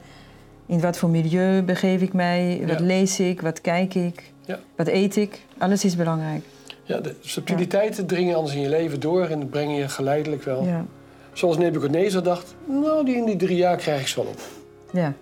in 0.65 0.79
wat 0.79 0.97
voor 0.97 1.09
milieu 1.09 1.61
begeef 1.61 2.01
ik 2.01 2.13
mij, 2.13 2.63
wat 2.67 2.79
lees 2.79 3.19
ik, 3.19 3.41
wat 3.41 3.61
kijk 3.61 3.93
ik, 3.95 4.31
wat 4.75 4.87
eet 4.87 5.15
ik. 5.15 5.41
Alles 5.57 5.85
is 5.85 5.95
belangrijk. 5.95 6.43
Ja, 6.87 6.99
de 6.99 7.15
subtiliteiten 7.21 8.05
dringen 8.05 8.35
anders 8.35 8.55
in 8.55 8.61
je 8.61 8.69
leven 8.69 8.99
door 8.99 9.25
en 9.25 9.49
brengen 9.49 9.75
je 9.75 9.89
geleidelijk 9.89 10.43
wel. 10.43 10.63
Ja. 10.65 10.85
Zoals 11.33 11.57
Nebuchadnezzar 11.57 12.23
dacht, 12.23 12.55
nou, 12.65 13.05
die 13.05 13.15
in 13.15 13.25
die 13.25 13.35
drie 13.35 13.57
jaar 13.57 13.77
krijg 13.77 14.01
ik 14.01 14.07
ze 14.07 14.15
wel 14.21 14.31
op. 14.31 14.39
Ja. 14.93 15.13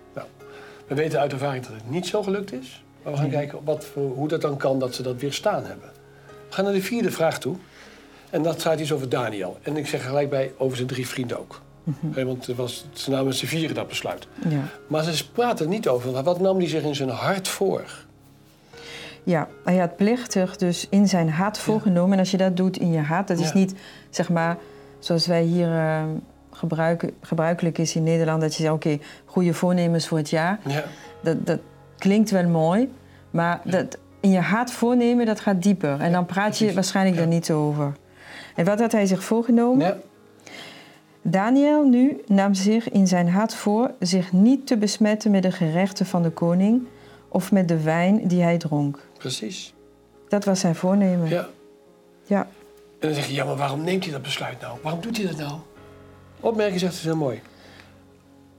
We 0.88 0.96
weten 0.96 1.20
uit 1.20 1.32
ervaring 1.32 1.66
dat 1.66 1.74
het 1.76 1.90
niet 1.90 2.08
zo 2.08 2.24
gelukt 2.24 2.54
is. 2.54 2.84
Maar 3.04 3.12
we 3.14 3.20
gaan 3.20 3.28
Nee. 3.30 3.38
kijken 3.38 3.60
wat, 3.64 3.86
hoe 3.94 4.28
dat 4.28 4.42
dan 4.42 4.58
kan 4.58 4.80
dat 4.80 4.96
ze 4.96 5.02
dat 5.04 5.20
weerstaan 5.22 5.66
hebben. 5.66 5.90
We 6.28 6.54
gaan 6.56 6.64
naar 6.64 6.74
de 6.74 6.82
vierde 6.82 7.12
vraag 7.12 7.40
toe. 7.40 7.56
En 8.30 8.44
dat 8.44 8.62
gaat 8.62 8.80
iets 8.80 8.92
over 8.92 9.10
Daniel. 9.10 9.58
En 9.62 9.78
ik 9.78 9.88
zeg 9.88 10.02
er 10.02 10.08
gelijk 10.08 10.30
bij 10.30 10.52
over 10.58 10.76
zijn 10.78 10.88
drie 10.90 11.08
vrienden 11.08 11.40
ook. 11.40 11.62
Hè, 12.12 12.26
Want 12.26 12.46
het 12.48 12.56
was, 12.56 12.86
ze 12.94 13.10
namen 13.10 13.26
met 13.26 13.36
z'n 13.36 13.46
vieren 13.46 13.76
dat 13.76 13.88
besluit. 13.88 14.28
Ja. 14.50 14.60
Maar 14.88 15.04
ze 15.04 15.32
praten 15.32 15.66
er 15.66 15.72
niet 15.72 15.88
over. 15.88 16.24
Wat 16.24 16.40
nam 16.40 16.58
hij 16.58 16.68
zich 16.68 16.84
in 16.84 16.96
zijn 16.96 17.10
hart 17.10 17.48
voor? 17.48 17.84
Ja, 19.26 19.48
hij 19.64 19.78
had 19.78 19.96
plechtig 19.96 20.58
dus 20.58 20.88
in 20.90 21.08
zijn 21.08 21.30
hart 21.30 21.58
voorgenomen. 21.58 22.14
En 22.14 22.20
als 22.20 22.32
je 22.32 22.38
dat 22.38 22.58
doet 22.58 22.78
in 22.78 22.92
je 22.92 23.00
hart, 23.00 23.28
dat 23.28 23.40
is 23.40 23.54
niet 23.54 23.74
zeg 24.10 24.30
maar 24.30 24.58
zoals 25.00 25.28
wij 25.28 25.44
hier 25.44 25.70
gebruiken, 26.52 27.12
gebruikelijk 27.22 27.78
is 27.78 27.96
in 27.96 28.04
Nederland. 28.04 28.42
Dat 28.42 28.56
je 28.56 28.62
zegt, 28.62 28.74
oké, 28.74 29.00
goede 29.26 29.54
voornemens 29.54 30.08
voor 30.08 30.18
het 30.18 30.30
jaar. 30.30 30.60
Ja, 30.68 30.84
dat, 31.22 31.46
dat 31.46 31.60
klinkt 31.98 32.30
wel 32.30 32.48
mooi, 32.48 32.94
maar 33.32 33.62
dat 33.64 33.98
in 34.20 34.32
je 34.32 34.40
hart 34.40 34.72
voornemen, 34.72 35.26
dat 35.26 35.40
gaat 35.40 35.64
dieper. 35.64 36.00
En 36.02 36.12
dan 36.12 36.26
praat 36.26 36.58
je 36.58 36.74
waarschijnlijk 36.74 37.18
daar 37.18 37.28
niet 37.28 37.52
over. 37.52 37.94
En 38.56 38.66
wat 38.66 38.80
had 38.80 38.92
hij 38.92 39.06
zich 39.06 39.24
voorgenomen? 39.24 39.86
ja, 39.86 39.98
Daniel 41.22 41.84
nu 41.84 42.22
nam 42.28 42.54
zich 42.54 42.90
in 42.90 43.08
zijn 43.08 43.30
hart 43.30 43.54
voor 43.54 43.92
zich 44.00 44.32
niet 44.32 44.68
te 44.68 44.78
besmetten 44.78 45.32
met 45.32 45.44
de 45.44 45.52
gerechten 45.52 46.06
van 46.06 46.24
de 46.24 46.30
koning 46.30 46.88
of 47.36 47.52
met 47.52 47.68
de 47.68 47.82
wijn 47.82 48.28
die 48.28 48.42
hij 48.42 48.58
dronk. 48.58 49.00
precies. 49.18 49.74
Dat 50.28 50.46
was 50.46 50.60
zijn 50.60 50.76
voornemen. 50.76 51.30
Ja. 51.30 51.48
Ja. 52.24 52.42
En 53.00 53.08
dan 53.08 53.14
zeg 53.14 53.28
je, 53.28 53.34
ja, 53.34 53.46
maar 53.46 53.56
waarom 53.56 53.84
neemt 53.84 54.04
hij 54.04 54.14
dat 54.14 54.22
besluit 54.22 54.62
nou? 54.62 54.78
Waarom 54.82 55.02
doet 55.02 55.18
hij 55.18 55.26
dat 55.26 55.38
nou? 55.38 55.54
Opmerking 56.40 56.80
zegt 56.80 56.94
het 56.94 57.04
heel 57.04 57.16
mooi. 57.16 57.42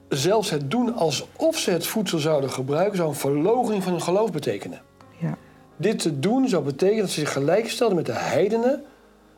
Zelfs 0.09 0.49
het 0.49 0.71
doen 0.71 0.95
alsof 0.95 1.57
ze 1.57 1.71
het 1.71 1.87
voedsel 1.87 2.19
zouden 2.19 2.51
gebruiken... 2.51 2.97
zou 2.97 3.09
een 3.09 3.15
verloochening 3.15 3.83
van 3.83 3.91
hun 3.91 4.01
geloof 4.01 4.31
betekenen. 4.31 4.81
ja. 5.17 5.37
Dit 5.77 5.99
te 5.99 6.19
doen 6.19 6.47
zou 6.47 6.63
betekenen 6.63 7.01
dat 7.01 7.09
ze 7.09 7.19
zich 7.19 7.31
gelijk 7.31 7.69
stelden 7.69 7.95
met 7.95 8.05
de 8.05 8.13
heidenen... 8.13 8.83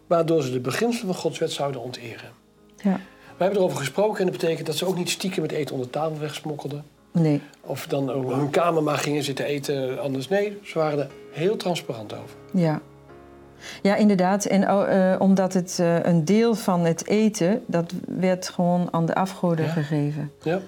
waardoor 0.07 0.43
ze 0.43 0.51
de 0.51 0.59
beginselen 0.59 1.13
van 1.13 1.21
Gods 1.21 1.39
wet 1.39 1.51
zouden 1.51 1.81
onteren. 1.81 2.31
ja. 2.77 2.99
We 3.37 3.45
hebben 3.45 3.63
erover 3.63 3.77
gesproken 3.79 4.19
en 4.19 4.31
dat 4.31 4.39
betekent 4.39 4.67
dat 4.67 4.75
ze 4.75 4.85
ook 4.85 4.95
niet 4.97 5.09
stiekem 5.09 5.41
met 5.41 5.51
eten 5.51 5.75
onder 5.75 5.89
tafel 5.89 6.19
wegsmokkelden. 6.19 6.85
Nee. 7.19 7.41
Of 7.61 7.87
dan 7.87 8.13
op 8.13 8.33
hun 8.33 8.49
kamer 8.49 8.83
maar 8.83 8.97
gingen 8.97 9.23
zitten 9.23 9.45
eten 9.45 9.99
anders. 10.01 10.27
Nee, 10.27 10.57
ze 10.63 10.77
waren 10.77 10.99
er 10.99 11.07
heel 11.31 11.55
transparant 11.55 12.13
over. 12.13 12.35
Ja. 12.53 12.81
Ja, 13.81 13.95
inderdaad. 13.95 14.45
En 14.45 14.71
oh, 14.71 15.11
eh, 15.13 15.21
omdat 15.21 15.53
het 15.53 15.77
eh, 15.79 16.03
een 16.03 16.25
deel 16.25 16.55
van 16.55 16.79
het 16.85 17.07
eten, 17.07 17.63
dat 17.67 17.93
werd 18.07 18.49
gewoon 18.49 18.87
aan 18.91 19.05
de 19.05 19.15
afgoden 19.15 19.65
Ja. 19.65 19.71
gegeven. 19.71 20.31
Ja, 20.41 20.59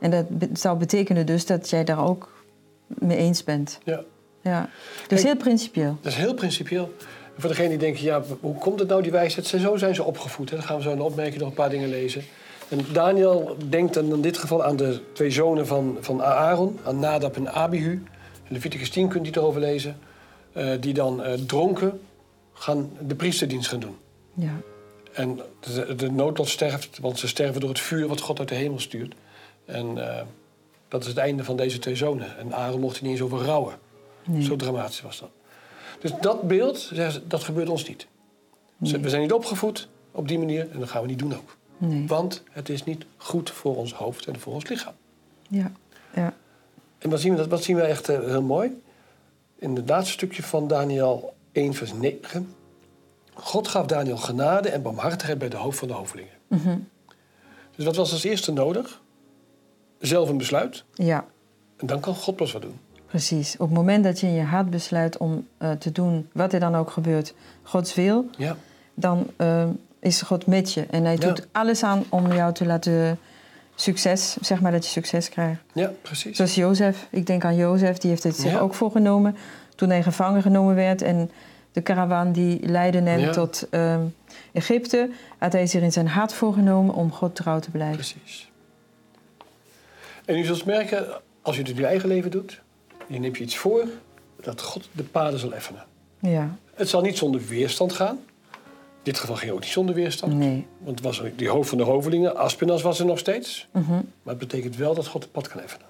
En 0.00 0.10
dat 0.10 0.28
be- 0.38 0.48
zou 0.52 0.78
betekenen 0.78 1.26
dus 1.26 1.46
dat 1.46 1.70
jij 1.70 1.84
daar 1.84 2.06
ook 2.06 2.42
mee 2.86 3.16
eens 3.16 3.44
bent. 3.44 3.78
ja. 3.84 4.00
Ja. 4.40 4.68
Dus 4.96 5.06
Kijk- 5.08 5.22
heel 5.22 5.36
principieel. 5.36 5.96
Dat 6.00 6.12
is 6.12 6.18
heel 6.18 6.34
principieel. 6.34 6.92
En 7.34 7.40
voor 7.40 7.48
degenen 7.48 7.70
die 7.70 7.78
denken, 7.78 8.02
ja, 8.04 8.22
hoe 8.40 8.54
komt 8.58 8.78
het 8.78 8.88
nou 8.88 9.02
die 9.02 9.10
wijsheid? 9.12 9.46
Zo 9.46 9.76
zijn 9.76 9.94
ze 9.94 10.02
opgevoed. 10.04 10.50
Hè? 10.50 10.56
Dan 10.56 10.64
gaan 10.64 10.76
we 10.76 10.82
zo 10.82 10.96
de 10.96 11.02
opmerking 11.02 11.38
nog 11.40 11.48
een 11.48 11.54
paar 11.54 11.70
dingen 11.70 11.88
lezen. 11.88 12.22
En 12.68 12.78
Daniel 12.92 13.56
denkt 13.68 13.94
dan 13.94 14.12
in 14.12 14.20
dit 14.20 14.38
geval 14.38 14.64
aan 14.64 14.76
de 14.76 15.00
twee 15.12 15.30
zonen 15.30 15.66
van, 15.66 15.96
van 16.00 16.22
Aaron, 16.22 16.78
aan 16.84 16.98
Nadab 16.98 17.36
en 17.36 17.52
Abihu. 17.52 17.90
In 18.42 18.54
Leviticus 18.54 18.90
10 18.90 19.08
kunt 19.08 19.24
u 19.24 19.26
het 19.26 19.36
erover 19.36 19.60
lezen. 19.60 19.98
eh, 20.52 20.70
die 20.80 20.94
dan 20.94 21.22
eh, 21.22 21.32
dronken 21.32 22.00
gaan 22.52 22.90
de 23.00 23.14
priesterdienst 23.14 23.68
gaan 23.68 23.80
doen. 23.80 23.96
Ja. 24.34 24.52
En 25.12 25.40
de, 25.60 25.94
de 25.94 26.10
noodlot 26.10 26.48
sterft, 26.48 26.98
want 26.98 27.18
ze 27.18 27.28
sterven 27.28 27.60
door 27.60 27.70
het 27.70 27.80
vuur 27.80 28.08
wat 28.08 28.20
God 28.20 28.38
uit 28.38 28.48
de 28.48 28.54
hemel 28.54 28.80
stuurt. 28.80 29.14
En 29.64 30.08
eh, 30.16 30.22
dat 30.88 31.02
is 31.02 31.08
het 31.08 31.16
einde 31.18 31.44
van 31.44 31.56
deze 31.56 31.78
twee 31.78 31.96
zonen. 31.96 32.38
En 32.38 32.54
Aaron 32.54 32.80
mocht 32.80 32.96
er 32.96 33.02
niet 33.02 33.12
eens 33.12 33.20
over 33.20 33.38
rouwen. 33.44 33.74
Nee. 34.24 34.42
Zo 34.42 34.56
dramatisch 34.56 35.00
was 35.00 35.20
dat. 35.20 35.30
Dus 36.00 36.12
dat 36.20 36.42
beeld, 36.48 36.78
ze, 36.78 37.22
dat 37.28 37.42
gebeurt 37.44 37.68
ons 37.68 37.88
niet. 37.88 38.06
Nee. 38.76 38.98
We 38.98 39.08
zijn 39.08 39.22
niet 39.22 39.32
opgevoed 39.32 39.88
op 40.10 40.28
die 40.28 40.38
manier 40.38 40.68
en 40.72 40.78
dat 40.78 40.88
gaan 40.88 41.02
we 41.02 41.08
niet 41.08 41.18
doen 41.18 41.34
ook. 41.36 41.56
Nee. 41.78 42.06
Want 42.06 42.42
het 42.50 42.68
is 42.68 42.84
niet 42.84 43.04
goed 43.16 43.50
voor 43.50 43.76
ons 43.76 43.92
hoofd 43.94 44.26
en 44.26 44.40
voor 44.40 44.52
ons 44.54 44.68
lichaam. 44.68 44.94
Ja. 45.48 45.72
Ja. 46.14 46.34
En 46.98 47.10
wat 47.10 47.20
zien 47.20 47.30
we, 47.32 47.36
dat- 47.38 47.48
wat 47.48 47.62
zien 47.62 47.76
we 47.76 47.82
echt 47.82 48.08
eh, 48.08 48.18
heel 48.20 48.42
mooi? 48.42 48.82
In 49.58 49.76
het 49.76 49.88
laatste 49.88 50.12
stukje 50.12 50.42
van 50.42 50.68
Daniel 50.68 51.34
1, 51.52 51.74
vers 51.74 51.92
9. 51.92 52.54
God 53.34 53.68
gaf 53.68 53.86
Daniel 53.86 54.16
genade 54.16 54.68
en 54.68 54.82
barmhartigheid 54.82 55.38
bij 55.38 55.48
de 55.48 55.56
hoofd 55.56 55.78
van 55.78 55.88
de 55.88 55.94
hovelingen. 55.94 56.32
Mhm. 56.48 56.78
Dus 57.76 57.84
wat 57.84 57.96
was 57.96 58.12
als 58.12 58.24
eerste 58.24 58.52
nodig? 58.52 59.00
Zelf 59.98 60.28
een 60.28 60.36
besluit. 60.38 60.84
ja, 60.94 61.24
En 61.76 61.86
dan 61.86 62.00
kan 62.00 62.14
God 62.14 62.36
pas 62.36 62.52
wat 62.52 62.62
doen. 62.62 62.78
precies. 63.06 63.52
Op 63.56 63.68
het 63.68 63.76
moment 63.76 64.04
dat 64.04 64.20
je 64.20 64.26
in 64.26 64.32
je 64.32 64.42
hart 64.42 64.70
besluit 64.70 65.16
om 65.16 65.46
eh, 65.58 65.70
te 65.72 65.92
doen 65.92 66.28
wat 66.32 66.52
er 66.52 66.60
dan 66.60 66.74
ook 66.74 66.90
gebeurt, 66.90 67.34
Gods 67.62 67.94
wil, 67.94 68.26
Ja, 68.38 68.56
dan 68.94 69.26
eh, 69.36 69.68
is 70.04 70.22
God 70.22 70.46
met 70.46 70.72
je. 70.72 70.86
En 70.90 71.04
hij 71.04 71.12
Ja. 71.12 71.18
doet 71.18 71.46
alles 71.52 71.82
aan 71.82 72.04
om 72.08 72.32
jou 72.32 72.52
te 72.54 72.66
laten 72.66 73.18
succes, 73.74 74.36
zeg 74.40 74.60
maar 74.60 74.72
dat 74.72 74.84
je 74.84 74.90
succes 74.90 75.28
krijgt. 75.28 75.60
ja 75.72 75.92
precies. 76.02 76.36
Zoals 76.36 76.54
Jozef. 76.54 77.06
Ik 77.10 77.26
denk 77.26 77.44
aan 77.44 77.56
Jozef, 77.56 77.98
die 77.98 78.10
heeft 78.10 78.22
het 78.22 78.36
zich 78.36 78.52
Ja. 78.52 78.58
ook 78.58 78.74
voorgenomen 78.74 79.36
toen 79.76 79.88
hij 79.88 80.02
gevangen 80.02 80.42
genomen 80.42 80.74
werd. 80.74 81.02
En 81.02 81.30
de 81.72 81.80
karavaan 81.80 82.32
die 82.32 82.68
leidde 82.68 83.00
hem 83.02 83.18
Ja. 83.18 83.30
tot 83.32 83.66
ehm, 83.70 84.00
Egypte, 84.52 85.10
had 85.38 85.52
hij 85.52 85.66
zich 85.66 85.82
in 85.82 85.92
zijn 85.92 86.08
hart 86.08 86.32
voorgenomen 86.32 86.94
om 86.94 87.12
God 87.12 87.34
trouw 87.34 87.58
te 87.58 87.70
blijven. 87.70 87.96
Precies. 87.96 88.50
En 90.24 90.36
u 90.38 90.44
zult 90.44 90.64
merken, 90.64 91.06
als 91.42 91.56
u 91.56 91.58
het 91.58 91.68
in 91.68 91.76
uw 91.76 91.84
eigen 91.84 92.08
leven 92.08 92.30
doet, 92.30 92.60
je 93.06 93.18
neemt 93.18 93.36
je 93.36 93.42
iets 93.44 93.56
voor, 93.56 93.84
dat 94.40 94.62
God 94.62 94.88
de 94.92 95.02
paden 95.04 95.38
zal 95.38 95.52
effenen. 95.54 95.84
Ja, 96.18 96.56
Het 96.74 96.88
zal 96.88 97.00
niet 97.00 97.18
zonder 97.18 97.40
weerstand 97.48 97.92
gaan. 97.92 98.18
In 99.04 99.10
dit 99.12 99.18
geval 99.20 99.36
ging 99.36 99.52
ook 99.52 99.60
niet 99.60 99.68
zonder 99.68 99.94
weerstand. 99.94 100.32
nee. 100.34 100.66
Want 100.78 101.00
was 101.00 101.22
er- 101.22 101.32
die 101.36 101.48
hoofd 101.48 101.68
van 101.68 101.78
de 101.78 101.84
hovelingen, 101.84 102.36
Aspinas 102.36 102.82
was 102.82 102.98
er 103.00 103.06
nog 103.06 103.18
steeds. 103.18 103.68
Mhm. 103.72 103.90
Maar 103.92 104.02
het 104.34 104.38
betekent 104.38 104.76
wel 104.76 104.94
dat 104.94 105.06
God 105.06 105.22
het 105.22 105.32
pad 105.32 105.48
kan 105.48 105.60
effenen. 105.60 105.86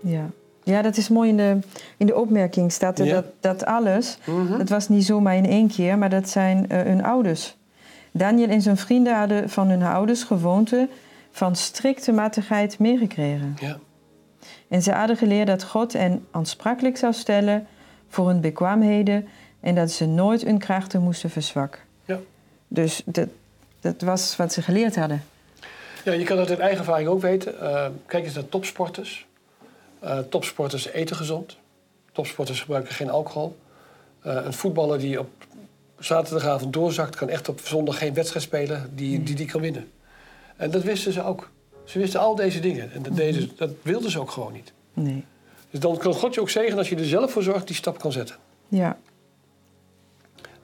Ja. 0.00 0.30
ja, 0.62 0.82
dat 0.82 0.96
is 0.96 1.08
mooi 1.08 1.28
in 1.28 1.36
de, 1.36 1.58
in 1.96 2.06
de 2.06 2.14
opmerking 2.14 2.72
staat 2.72 2.98
er 2.98 3.06
Ja. 3.06 3.14
dat, 3.14 3.24
dat 3.40 3.64
alles, 3.64 4.18
Mhm. 4.26 4.58
dat 4.58 4.68
was 4.68 4.88
niet 4.88 5.04
zomaar 5.04 5.36
in 5.36 5.46
één 5.46 5.68
keer, 5.68 5.98
maar 5.98 6.10
dat 6.10 6.28
zijn 6.28 6.68
eh, 6.68 6.82
hun 6.82 7.04
ouders. 7.04 7.56
Daniel 8.12 8.48
en 8.48 8.62
zijn 8.62 8.76
vrienden 8.76 9.18
hadden 9.18 9.50
van 9.50 9.68
hun 9.68 9.82
ouders 9.82 10.22
gewoonte 10.22 10.88
van 11.30 11.56
strikte 11.56 12.12
matigheid 12.12 12.78
meegekregen. 12.78 13.56
Ja, 13.60 13.78
En 14.68 14.82
ze 14.82 14.92
hadden 14.92 15.16
geleerd 15.16 15.46
dat 15.46 15.64
God 15.64 15.92
hen 15.92 16.26
aansprakelijk 16.30 16.96
zou 16.96 17.12
stellen 17.12 17.66
voor 18.08 18.28
hun 18.28 18.40
bekwaamheden 18.40 19.26
en 19.60 19.74
dat 19.74 19.90
ze 19.90 20.06
nooit 20.06 20.44
hun 20.44 20.58
krachten 20.58 21.02
moesten 21.02 21.30
verzwakken. 21.30 21.80
Dus 22.74 23.02
dat, 23.04 23.28
dat 23.80 24.00
was 24.00 24.36
wat 24.36 24.52
ze 24.52 24.62
geleerd 24.62 24.96
hadden. 24.96 25.24
ja 26.04 26.12
je 26.12 26.24
kan 26.24 26.38
het 26.38 26.50
uit 26.50 26.58
eigen 26.58 26.78
ervaring 26.78 27.08
ook 27.08 27.20
weten. 27.20 27.60
Eh, 27.60 27.86
kijk 28.06 28.24
eens 28.24 28.34
naar 28.34 28.48
topsporters. 28.48 29.26
Eh, 29.98 30.18
topsporters 30.18 30.86
eten 30.86 31.16
gezond. 31.16 31.56
Topsporters 32.12 32.60
gebruiken 32.60 32.94
geen 32.94 33.10
alcohol. 33.10 33.56
Eh, 34.20 34.34
een 34.44 34.52
voetballer 34.52 34.98
die 34.98 35.18
op 35.20 35.30
zaterdagavond 35.98 36.72
doorzakt... 36.72 37.16
kan 37.16 37.28
echt 37.28 37.48
op 37.48 37.60
zondag 37.62 37.98
geen 37.98 38.14
wedstrijd 38.14 38.44
spelen 38.44 38.90
die 38.94 39.22
die, 39.22 39.34
die 39.34 39.46
kan 39.46 39.60
winnen. 39.60 39.90
En 40.56 40.70
dat 40.70 40.82
wisten 40.82 41.12
ze 41.12 41.22
ook. 41.22 41.50
Ze 41.84 41.98
wisten 41.98 42.20
al 42.20 42.34
deze 42.34 42.60
dingen. 42.60 42.92
En 42.92 43.02
dat, 43.02 43.16
deden, 43.16 43.42
ze- 43.42 43.48
dat 43.56 43.70
wilden 43.82 44.10
ze 44.10 44.20
ook 44.20 44.30
gewoon 44.30 44.52
niet. 44.52 44.72
Nee. 44.94 45.24
Dus 45.70 45.80
dan 45.80 45.96
kan 45.98 46.14
God 46.14 46.34
je 46.34 46.40
ook 46.40 46.50
zeggen 46.50 46.78
als 46.78 46.88
je 46.88 46.96
er 46.96 47.04
zelf 47.06 47.32
voor 47.32 47.42
zorgt 47.42 47.66
die 47.66 47.76
stap 47.76 47.98
kan 47.98 48.12
zetten. 48.12 48.36
Ja, 48.68 48.98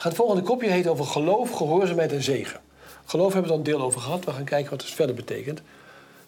Gaat 0.00 0.12
het 0.12 0.16
volgende 0.20 0.42
kopje 0.42 0.70
heet 0.70 0.86
over 0.86 1.04
geloof, 1.04 1.50
gehoorzaamheid 1.50 2.12
en 2.12 2.22
zegen. 2.22 2.60
Geloof 3.04 3.32
hebben 3.32 3.42
we 3.42 3.48
dan 3.48 3.58
een 3.66 3.72
deel 3.72 3.80
over 3.86 4.00
gehad. 4.00 4.24
We 4.24 4.30
gaan 4.32 4.44
kijken 4.44 4.70
wat 4.70 4.82
het 4.82 4.90
verder 4.90 5.14
betekent. 5.14 5.62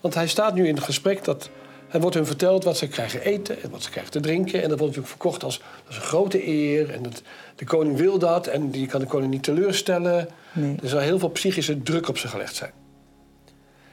Want 0.00 0.14
hij 0.14 0.26
staat 0.28 0.54
nu 0.54 0.68
in 0.68 0.74
het 0.74 0.84
gesprek 0.84 1.24
dat... 1.24 1.50
Er 1.88 2.00
wordt 2.00 2.16
hun 2.16 2.26
verteld 2.26 2.64
wat 2.64 2.76
ze 2.76 2.88
krijgen 2.88 3.20
eten 3.22 3.62
en 3.62 3.70
wat 3.70 3.82
ze 3.82 3.90
krijgen 3.90 4.12
te 4.12 4.20
drinken. 4.20 4.54
En 4.62 4.68
dat 4.68 4.78
wordt 4.78 4.80
natuurlijk 4.96 5.08
verkocht 5.08 5.44
als 5.44 5.58
dat 5.58 5.90
is 5.90 5.96
een 5.96 6.02
grote 6.02 6.46
eer. 6.48 6.90
En 6.90 7.02
dat, 7.02 7.22
de 7.56 7.64
koning 7.64 7.96
wil 7.96 8.18
dat 8.18 8.46
en 8.46 8.70
die 8.70 8.86
kan 8.86 9.00
de 9.00 9.06
koning 9.06 9.30
niet 9.32 9.42
teleurstellen. 9.42 10.28
Nee. 10.52 10.76
Er 10.82 10.88
zal 10.88 10.98
heel 10.98 11.18
veel 11.18 11.28
psychische 11.28 11.82
druk 11.82 12.08
op 12.08 12.18
ze 12.18 12.28
gelegd 12.28 12.54
zijn. 12.54 12.70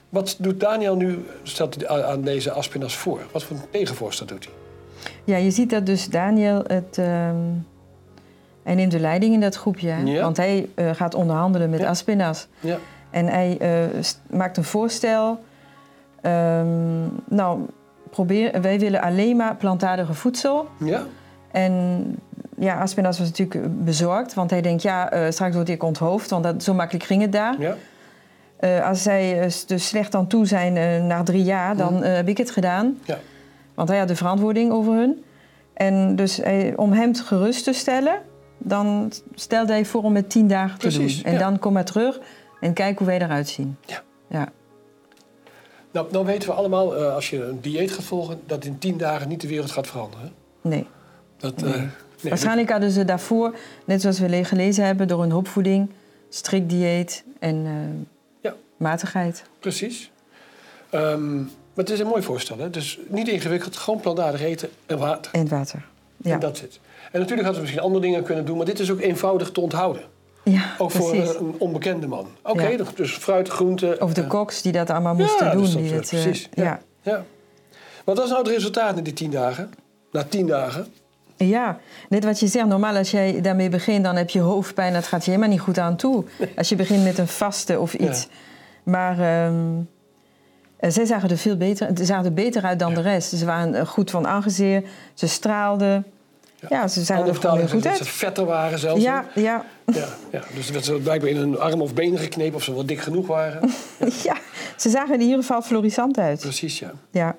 Wat 0.10 0.36
doet 0.40 0.60
Daniel 0.60 0.96
nu, 0.96 1.26
stelt 1.44 1.76
hij 1.76 1.88
aan- 1.88 2.04
aan 2.04 2.22
deze 2.22 2.52
Aspinas 2.52 2.96
voor? 2.96 3.20
Wat 3.32 3.44
voor 3.44 3.56
een 3.58 3.64
tegenvoorstel 3.72 4.26
doet 4.26 4.46
hij? 4.46 4.54
Ja, 5.24 5.38
je 5.38 5.52
ziet 5.52 5.70
dat 5.70 5.86
dus 5.86 6.08
Daniel 6.08 6.64
het. 6.68 6.98
ehm, 6.98 7.36
hij 8.70 8.78
neemt 8.78 8.92
de 8.92 9.00
leiding 9.00 9.34
in 9.34 9.40
dat 9.40 9.56
groepje. 9.56 9.96
Ja. 10.06 10.22
Want 10.22 10.38
hij 10.38 10.70
eh, 10.76 10.90
gaat 10.94 11.14
onderhandelen 11.16 11.70
met 11.70 11.80
Ja. 11.80 11.88
Aspinas. 11.88 12.48
Ja, 12.60 12.78
En 13.10 13.28
hij 13.28 13.58
eh, 13.60 14.00
maakt 14.30 14.58
een 14.58 14.64
voorstel. 14.64 15.40
Ehm, 16.22 17.02
nou, 17.26 17.60
probeer, 18.10 18.62
wij 18.62 18.80
willen 18.80 19.02
alleen 19.02 19.36
maar 19.36 19.56
plantaardige 19.56 20.14
voedsel. 20.14 20.68
ja, 20.78 21.04
En 21.52 22.04
ja, 22.58 22.80
Aspinas 22.80 23.20
was 23.20 23.28
natuurlijk 23.28 23.66
eh, 23.66 23.72
bezorgd. 23.72 24.34
Want 24.34 24.50
hij 24.50 24.62
denkt, 24.62 24.82
ja, 24.82 25.32
straks 25.32 25.56
word 25.56 25.70
ik 25.70 25.84
onthoofd. 25.84 26.30
Want 26.30 26.44
dat, 26.44 26.64
zo 26.64 26.74
makkelijk 26.74 27.06
ging 27.06 27.22
het 27.22 27.32
daar. 27.32 27.56
ja. 27.60 27.76
Als 28.84 29.04
zij 29.04 29.52
dus 29.68 29.88
slecht 29.88 30.16
aan 30.16 30.28
toe 30.28 30.46
zijn 30.46 31.08
na 31.08 31.24
drie 31.24 31.44
jaar, 31.44 31.76
dan 31.78 32.04
eh, 32.04 32.16
heb 32.16 32.28
ik 32.28 32.38
het 32.38 32.52
gedaan. 32.52 32.98
Ja. 33.06 33.18
Want 33.74 33.90
hij 33.90 33.98
had 33.98 34.08
de 34.08 34.16
verantwoording 34.16 34.72
over 34.72 34.94
hun. 34.94 35.24
En 35.74 36.16
dus 36.16 36.42
om 36.76 36.92
hem 36.92 37.16
gerust 37.16 37.64
te 37.64 37.74
stellen, 37.74 38.22
dan 38.60 39.12
stelde 39.36 39.72
hij 39.72 39.86
voor 39.86 40.04
om 40.04 40.16
het 40.16 40.30
tien 40.30 40.48
dagen 40.48 40.80
te 40.80 40.90
doen. 40.98 41.10
En 41.24 41.34
ja. 41.34 41.40
dan 41.40 41.60
kom 41.60 41.74
maar 41.74 41.86
terug 41.86 42.20
en 42.60 42.74
kijk 42.74 42.98
hoe 42.98 43.08
wij 43.08 43.22
eruit 43.22 43.48
zien. 43.48 43.78
Ja. 43.86 44.04
ja. 44.28 44.52
Nou, 45.92 46.08
dan 46.12 46.26
weten 46.26 46.50
we 46.50 46.56
allemaal, 46.56 46.96
eh, 46.96 47.14
als 47.14 47.30
je 47.30 47.44
een 47.44 47.62
dieet 47.62 47.92
gaat 47.92 48.04
volgen, 48.04 48.40
dat 48.46 48.66
in 48.66 48.78
tien 48.78 48.98
dagen 48.98 49.28
niet 49.28 49.42
de 49.42 49.48
wereld 49.48 49.72
gaat 49.72 49.88
veranderen. 49.88 50.32
Nee. 50.62 50.88
Dat, 51.38 51.54
eh, 51.56 51.64
Nee. 51.64 51.78
nee, 51.80 51.90
Waarschijnlijk 52.22 52.70
hadden 52.70 52.92
ze 52.92 53.06
daarvoor, 53.06 53.56
net 53.86 54.02
zoals 54.02 54.20
we 54.20 54.30
le- 54.30 54.44
gelezen 54.44 54.86
hebben, 54.86 55.08
door 55.08 55.22
hun 55.22 55.30
hulpvoeding, 55.30 55.90
strikt 56.30 56.70
dieet 56.70 57.24
en 57.40 57.66
eh, 57.66 57.72
Ja. 58.42 58.54
matigheid. 58.78 59.44
Precies. 59.60 60.12
Ehm, 60.90 61.36
maar 61.38 61.48
het 61.76 61.90
is 61.90 62.00
een 62.00 62.08
mooi 62.08 62.22
voorstel, 62.24 62.58
hè? 62.58 62.70
Dus 62.70 63.00
niet 63.08 63.28
ingewikkeld, 63.28 63.78
gewoon 63.78 64.00
plantaardig 64.00 64.42
eten 64.42 64.70
en 64.86 64.98
water. 64.98 65.32
En 65.34 65.48
water. 65.48 65.86
Ja, 66.18 66.34
En 66.34 66.40
dat 66.40 66.58
zit. 66.58 66.80
En 67.12 67.20
natuurlijk 67.20 67.48
hadden 67.48 67.54
ze 67.56 67.62
misschien 67.62 67.82
andere 67.84 68.02
dingen 68.06 68.24
kunnen 68.24 68.46
doen, 68.46 68.58
maar 68.58 68.66
dit 68.66 68.80
is 68.80 68.92
ook 68.92 69.00
eenvoudig 69.00 69.52
te 69.52 69.62
onthouden. 69.62 70.02
ja 70.44 70.62
Ook 70.78 70.92
voor 70.92 71.10
precies. 71.10 71.36
een 71.36 71.56
onbekende 71.58 72.08
man. 72.08 72.28
Oké, 72.44 72.68
Ja. 72.68 72.84
dus 72.96 73.12
fruit, 73.12 73.48
groente. 73.50 73.96
Of 74.00 74.14
de 74.14 74.28
koks 74.28 74.62
die 74.62 74.72
dat 74.72 74.90
allemaal 74.90 75.16
moesten 75.16 75.46
Ja, 75.46 75.52
doen. 75.52 75.62
dus 75.62 75.72
dat, 75.74 75.82
die 75.82 75.92
eh, 75.92 75.98
het, 75.98 76.08
precies, 76.10 76.50
ja. 76.54 76.64
ja. 76.64 76.80
Ja. 77.02 77.24
Wat 78.04 78.18
was 78.18 78.30
nou 78.30 78.42
het 78.42 78.52
resultaat 78.52 78.96
na 78.96 79.02
die 79.02 79.14
tien 79.14 79.32
dagen? 79.32 79.70
Na 80.12 80.24
tien 80.24 80.48
dagen? 80.48 80.88
Ja, 81.38 81.80
net 82.10 82.24
wat 82.24 82.40
je 82.40 82.48
zegt, 82.48 82.68
normaal 82.68 82.96
als 82.96 83.12
jij 83.12 83.42
daarmee 83.42 83.70
begint, 83.70 84.04
dan 84.04 84.16
heb 84.16 84.30
je 84.30 84.40
hoofdpijn, 84.40 84.94
dat 84.94 85.08
gaat 85.08 85.24
je 85.26 85.32
helemaal 85.32 85.52
niet 85.52 85.60
goed 85.62 85.78
aan 85.80 85.96
toe. 85.96 86.24
Als 86.56 86.70
je 86.70 86.76
begint 86.76 87.04
met 87.04 87.18
een 87.18 87.28
vaste 87.28 87.80
of 87.80 87.94
iets. 87.94 88.28
Maar 88.84 89.20
eh, 89.20 89.52
zij 90.92 91.06
zagen 91.06 91.30
er 91.30 91.38
veel 91.38 91.58
beter, 91.58 91.90
zagen 92.02 92.26
er 92.26 92.34
beter 92.34 92.64
uit 92.64 92.80
dan 92.80 92.94
de 92.94 93.02
rest. 93.02 93.30
Ze 93.30 93.46
waren 93.46 93.76
eh, 93.76 93.86
goed 93.86 94.12
van 94.12 94.28
aangezicht, 94.28 94.86
ze 95.14 95.28
straalden. 95.28 96.06
Ja, 96.70 96.88
ze 96.88 97.00
zagen 97.04 97.16
Andere 97.16 97.30
er 97.36 97.42
vertalingen 97.42 97.70
goed 97.70 97.82
zeggen 97.84 98.00
dat 98.00 98.08
uit. 98.08 98.18
ze 98.18 98.26
vetter 98.26 98.46
waren 98.46 98.80
zelfs. 98.80 99.02
Ja, 99.04 99.26
ja, 99.36 99.64
ja, 99.86 100.06
ja. 100.32 100.42
Dus 100.56 100.68
er 100.68 100.74
werd 100.74 100.86
ze 100.86 100.94
blijkbaar 100.94 101.30
in 101.30 101.36
hun 101.38 101.60
arm 101.60 101.82
of 101.82 101.94
benen 101.94 102.20
geknepen 102.20 102.56
of 102.56 102.64
ze 102.64 102.74
wel 102.74 102.86
dik 102.86 103.00
genoeg 103.00 103.28
waren. 103.28 103.70
ja, 104.24 104.36
ze 104.78 104.90
zagen 104.90 105.10
er 105.10 105.16
in 105.20 105.22
ieder 105.26 105.40
geval 105.40 105.62
florissant 105.62 106.18
uit. 106.18 106.40
Precies, 106.40 106.80
ja. 106.80 106.92
Ja. 107.12 107.36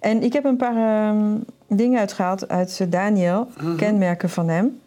En 0.00 0.22
ik 0.22 0.32
heb 0.32 0.44
een 0.44 0.56
paar 0.56 1.08
ehm, 1.08 1.34
dingen 1.68 1.98
uitgehaald 1.98 2.48
uit 2.48 2.86
Daniel, 2.92 3.48
kenmerken 3.76 4.30
van 4.30 4.48
hem. 4.48 4.80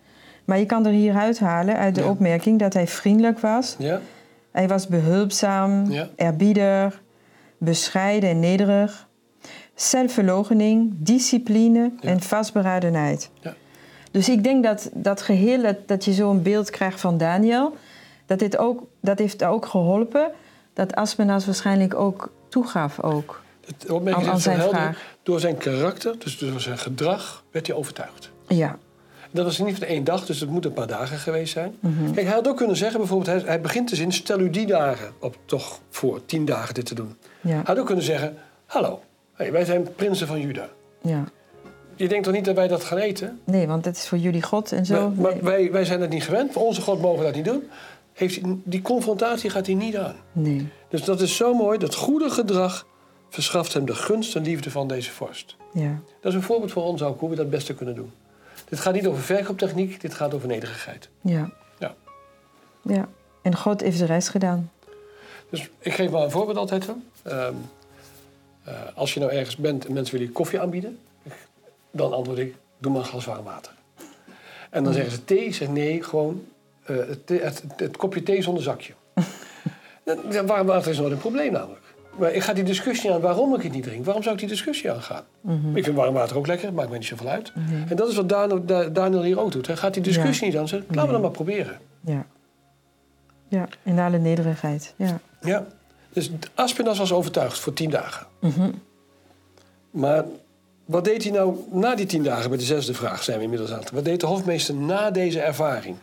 Maar 0.45 0.59
je 0.59 0.65
kan 0.65 0.85
er 0.85 0.91
hier 0.91 1.15
uithalen 1.15 1.77
uit 1.77 1.95
de 1.95 2.01
Ja. 2.01 2.07
opmerking 2.09 2.59
dat 2.59 2.73
hij 2.73 2.87
vriendelijk 2.87 3.39
was. 3.39 3.75
Ja, 3.77 3.99
Hij 4.51 4.67
was 4.67 4.87
behulpzaam, 4.87 5.91
Ja. 5.91 6.07
eerbiedig, 6.15 7.01
bescheiden 7.57 8.29
en 8.29 8.39
nederig. 8.39 9.07
Zelfverloochening, 9.81 10.91
discipline 10.97 11.91
Ja. 12.01 12.09
en 12.09 12.21
vastberadenheid. 12.21 13.29
Ja. 13.41 13.53
Dus 14.11 14.29
ik 14.29 14.43
denk 14.43 14.63
dat 14.63 14.89
dat 14.93 15.21
geheel, 15.21 15.61
dat, 15.61 15.75
dat 15.87 16.05
je 16.05 16.13
zo'n 16.13 16.41
beeld 16.41 16.69
krijgt 16.69 16.99
van 16.99 17.17
Daniel... 17.17 17.75
Dat, 18.25 18.39
dit 18.39 18.57
ook, 18.57 18.83
dat 19.01 19.19
heeft 19.19 19.43
ook 19.43 19.65
geholpen 19.65 20.31
dat 20.73 20.95
Aspenas 20.95 21.45
waarschijnlijk 21.45 21.95
ook 21.95 22.31
toegaf 22.49 22.99
ook. 23.01 23.41
het 23.65 23.91
opmerking 23.91 24.27
Aan- 24.27 24.39
zijn 24.39 24.57
helder. 24.59 24.75
vraag. 24.79 25.15
Door 25.23 25.39
zijn 25.39 25.57
karakter, 25.57 26.15
dus 26.19 26.37
door 26.37 26.59
zijn 26.59 26.77
gedrag, 26.77 27.43
werd 27.51 27.67
hij 27.67 27.75
overtuigd. 27.75 28.31
Ja, 28.47 28.77
Dat 29.31 29.45
was 29.45 29.57
niet 29.57 29.77
van 29.77 29.87
één 29.87 30.03
dag, 30.03 30.25
dus 30.25 30.39
het 30.39 30.49
moet 30.49 30.65
een 30.65 30.73
paar 30.73 30.87
dagen 30.87 31.17
geweest 31.17 31.53
zijn. 31.53 31.75
Mhm. 31.79 32.11
Kijk, 32.13 32.25
hij 32.25 32.35
had 32.35 32.47
ook 32.47 32.57
kunnen 32.57 32.75
zeggen, 32.77 32.99
bijvoorbeeld, 32.99 33.37
hij, 33.41 33.49
hij 33.49 33.61
begint 33.61 33.89
de 33.89 33.95
zin... 33.95 34.11
stel 34.11 34.39
u 34.39 34.49
die 34.49 34.65
dagen 34.65 35.11
op 35.19 35.37
toch 35.45 35.79
voor 35.89 36.25
tien 36.25 36.45
dagen 36.45 36.73
dit 36.73 36.85
te 36.85 36.95
doen. 36.95 37.15
ja, 37.41 37.49
Hij 37.49 37.61
had 37.65 37.79
ook 37.79 37.85
kunnen 37.85 38.05
zeggen, 38.05 38.35
hallo, 38.65 39.01
hey, 39.39 39.51
wij 39.51 39.65
zijn 39.65 39.87
prinsen 39.95 40.27
van 40.27 40.39
Juda. 40.39 40.69
ja. 41.01 41.23
Je 41.95 42.07
denkt 42.07 42.23
toch 42.23 42.33
niet 42.33 42.45
dat 42.45 42.55
wij 42.55 42.67
dat 42.67 42.83
gaan 42.83 42.97
eten? 42.97 43.39
Nee, 43.43 43.67
want 43.67 43.85
het 43.85 43.95
is 43.97 44.07
voor 44.07 44.17
jullie 44.17 44.41
God 44.41 44.71
en 44.71 44.85
zo. 44.85 44.93
Maar, 45.09 45.11
maar 45.21 45.31
Nee. 45.33 45.41
wij, 45.41 45.71
wij 45.71 45.85
zijn 45.85 45.99
dat 45.99 46.09
niet 46.09 46.23
gewend. 46.23 46.51
Voor 46.51 46.61
onze 46.65 46.81
God 46.81 47.01
mogen 47.01 47.19
we 47.19 47.25
dat 47.25 47.35
niet 47.35 47.45
doen. 47.45 47.63
Heeft, 48.13 48.39
die 48.63 48.81
confrontatie 48.81 49.49
gaat 49.49 49.65
hij 49.65 49.75
niet 49.75 49.97
aan. 49.97 50.15
nee. 50.31 50.67
Dus 50.89 51.03
dat 51.03 51.21
is 51.21 51.35
zo 51.35 51.53
mooi. 51.53 51.77
Dat 51.77 51.95
goede 51.95 52.29
gedrag 52.29 52.85
verschaft 53.29 53.73
hem 53.73 53.85
de 53.85 53.95
gunst 53.95 54.35
en 54.35 54.43
liefde 54.43 54.71
van 54.71 54.87
deze 54.87 55.11
vorst. 55.11 55.55
Ja, 55.73 55.99
Dat 56.21 56.31
is 56.31 56.37
een 56.37 56.43
voorbeeld 56.43 56.71
voor 56.71 56.83
ons 56.83 57.01
ook, 57.03 57.19
hoe 57.19 57.29
we 57.29 57.35
dat 57.35 57.49
beste 57.49 57.73
kunnen 57.73 57.95
doen. 57.95 58.11
Dit 58.69 58.79
gaat 58.79 58.93
niet 58.93 59.07
over 59.07 59.21
verkooptechniek, 59.21 60.01
dit 60.01 60.13
gaat 60.13 60.33
over 60.33 60.47
nederigheid. 60.47 61.09
ja. 61.21 61.51
Ja. 61.79 61.95
Ja. 62.81 63.07
En 63.41 63.55
God 63.57 63.81
heeft 63.81 63.99
de 63.99 64.05
rest 64.05 64.29
gedaan. 64.29 64.71
Dus 65.49 65.69
ik 65.79 65.93
geef 65.93 66.11
maar 66.11 66.21
een 66.23 66.31
voorbeeld 66.31 66.57
altijd. 66.57 66.87
Hè. 66.87 66.93
Eh, 68.69 68.75
als 68.95 69.13
je 69.13 69.19
nou 69.19 69.31
ergens 69.31 69.55
bent 69.55 69.85
en 69.85 69.93
mensen 69.93 70.13
willen 70.13 70.27
je 70.27 70.33
koffie 70.33 70.59
aanbieden... 70.59 70.99
dan 71.91 72.13
antwoord 72.13 72.37
ik, 72.37 72.55
doe 72.77 72.91
maar 72.91 73.01
een 73.01 73.07
glas 73.07 73.25
warm 73.25 73.43
water. 73.43 73.71
En 74.69 74.83
dan 74.83 74.93
zeggen 74.93 75.11
ze 75.11 75.25
thee, 75.25 75.45
ik 75.45 75.55
zeg 75.55 75.67
nee, 75.67 76.03
gewoon 76.03 76.45
eh, 76.83 76.95
het, 76.97 77.29
het, 77.29 77.63
het, 77.75 77.97
kopje 77.97 78.23
thee 78.23 78.41
zonder 78.41 78.63
zakje. 78.63 78.93
Warm 80.45 80.67
water 80.67 80.91
is 80.91 80.97
nooit 80.97 81.11
een 81.11 81.17
probleem 81.17 81.51
namelijk. 81.51 81.81
Maar 82.17 82.33
ik 82.33 82.41
ga 82.41 82.53
die 82.53 82.63
discussie 82.63 83.11
aan 83.11 83.21
waarom 83.21 83.55
ik 83.55 83.61
het 83.61 83.71
niet 83.71 83.83
drink. 83.83 84.05
Waarom 84.05 84.23
zou 84.23 84.35
ik 84.35 84.41
die 84.41 84.49
discussie 84.49 84.91
aangaan? 84.91 85.23
Ik 85.73 85.83
vind 85.83 85.95
warm 85.95 86.13
water 86.13 86.37
ook 86.37 86.47
lekker, 86.47 86.73
maakt 86.73 86.89
mij 86.89 86.97
niet 86.97 87.07
zoveel 87.07 87.27
uit. 87.27 87.51
En 87.89 87.95
dat 87.95 88.09
is 88.09 88.15
wat 88.15 88.29
Daniel, 88.29 88.65
Da- 88.65 88.89
Daniel 88.89 89.23
hier 89.23 89.39
ook 89.39 89.51
doet. 89.51 89.67
Hij 89.67 89.75
gaat 89.75 89.93
die 89.93 90.03
discussie 90.03 90.47
niet 90.47 90.57
aan. 90.57 90.67
Zegt, 90.67 90.83
laten 90.87 91.05
we 91.05 91.11
dat 91.11 91.21
maar 91.21 91.31
proberen. 91.31 91.79
Ja. 92.01 92.25
Ja, 93.47 93.67
in 93.83 93.99
alle 93.99 94.17
nederigheid. 94.17 94.93
Ja. 94.95 95.19
Ja. 95.41 95.65
Dus 96.13 96.31
Aspinas 96.55 96.97
was 96.97 97.11
overtuigd 97.13 97.59
voor 97.59 97.73
tien 97.73 97.89
dagen. 97.89 98.27
Mhm. 98.39 98.71
Maar 99.91 100.25
wat 100.85 101.03
deed 101.05 101.23
hij 101.23 101.31
nou 101.31 101.55
na 101.71 101.95
die 101.95 102.05
tien 102.05 102.23
dagen? 102.23 102.49
Bij 102.49 102.57
de 102.57 102.63
zesde 102.65 102.93
vraag 102.93 103.23
zijn 103.23 103.37
we 103.37 103.43
inmiddels 103.43 103.71
aan. 103.71 103.81
Wat 103.93 104.05
deed 104.05 104.19
de 104.19 104.25
hofmeester 104.25 104.75
na 104.75 105.11
deze 105.11 105.41
ervaring? 105.41 105.95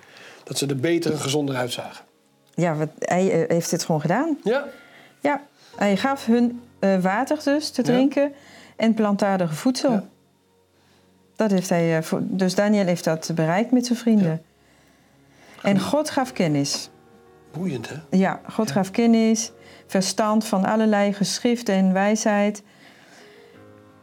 Dat 0.45 0.59
ze 0.59 0.67
er 0.67 0.77
beter 0.77 1.13
en 1.13 1.19
gezonder 1.19 1.57
uitzagen. 1.57 2.05
Ja, 2.55 2.75
wat, 2.75 2.89
hij 2.99 3.31
eh, 3.43 3.49
heeft 3.49 3.71
dit 3.71 3.85
gewoon 3.85 4.01
gedaan. 4.01 4.39
Ja, 4.45 4.65
Ja, 5.21 5.43
hij 5.77 5.97
gaf 5.97 6.27
hun 6.27 6.61
eh, 6.79 6.99
water 7.01 7.39
dus 7.45 7.71
te 7.71 7.81
Ja. 7.83 7.87
drinken 7.87 8.33
en 8.77 8.95
plantaardige 8.95 9.55
voedsel. 9.55 9.91
Ja. 9.91 10.05
Dat 11.37 11.51
heeft 11.51 11.69
hij, 11.69 11.97
eh, 11.97 12.03
voor- 12.03 12.23
dus 12.23 12.55
Daniel 12.55 12.87
heeft 12.87 13.05
dat 13.05 13.31
bereikt 13.35 13.71
met 13.71 13.87
zijn 13.87 13.99
vrienden. 13.99 14.43
En 15.63 15.81
God 15.81 16.11
gaf 16.11 16.33
kennis. 16.33 16.89
Boeiend 17.57 17.89
hè? 17.89 17.97
Ja, 18.11 18.41
God 18.51 18.71
gaf 18.71 18.91
kennis, 18.91 19.53
verstand 19.87 20.45
van 20.45 20.65
allerlei 20.65 21.13
geschriften 21.13 21.75
en 21.75 21.93
wijsheid. 21.93 22.63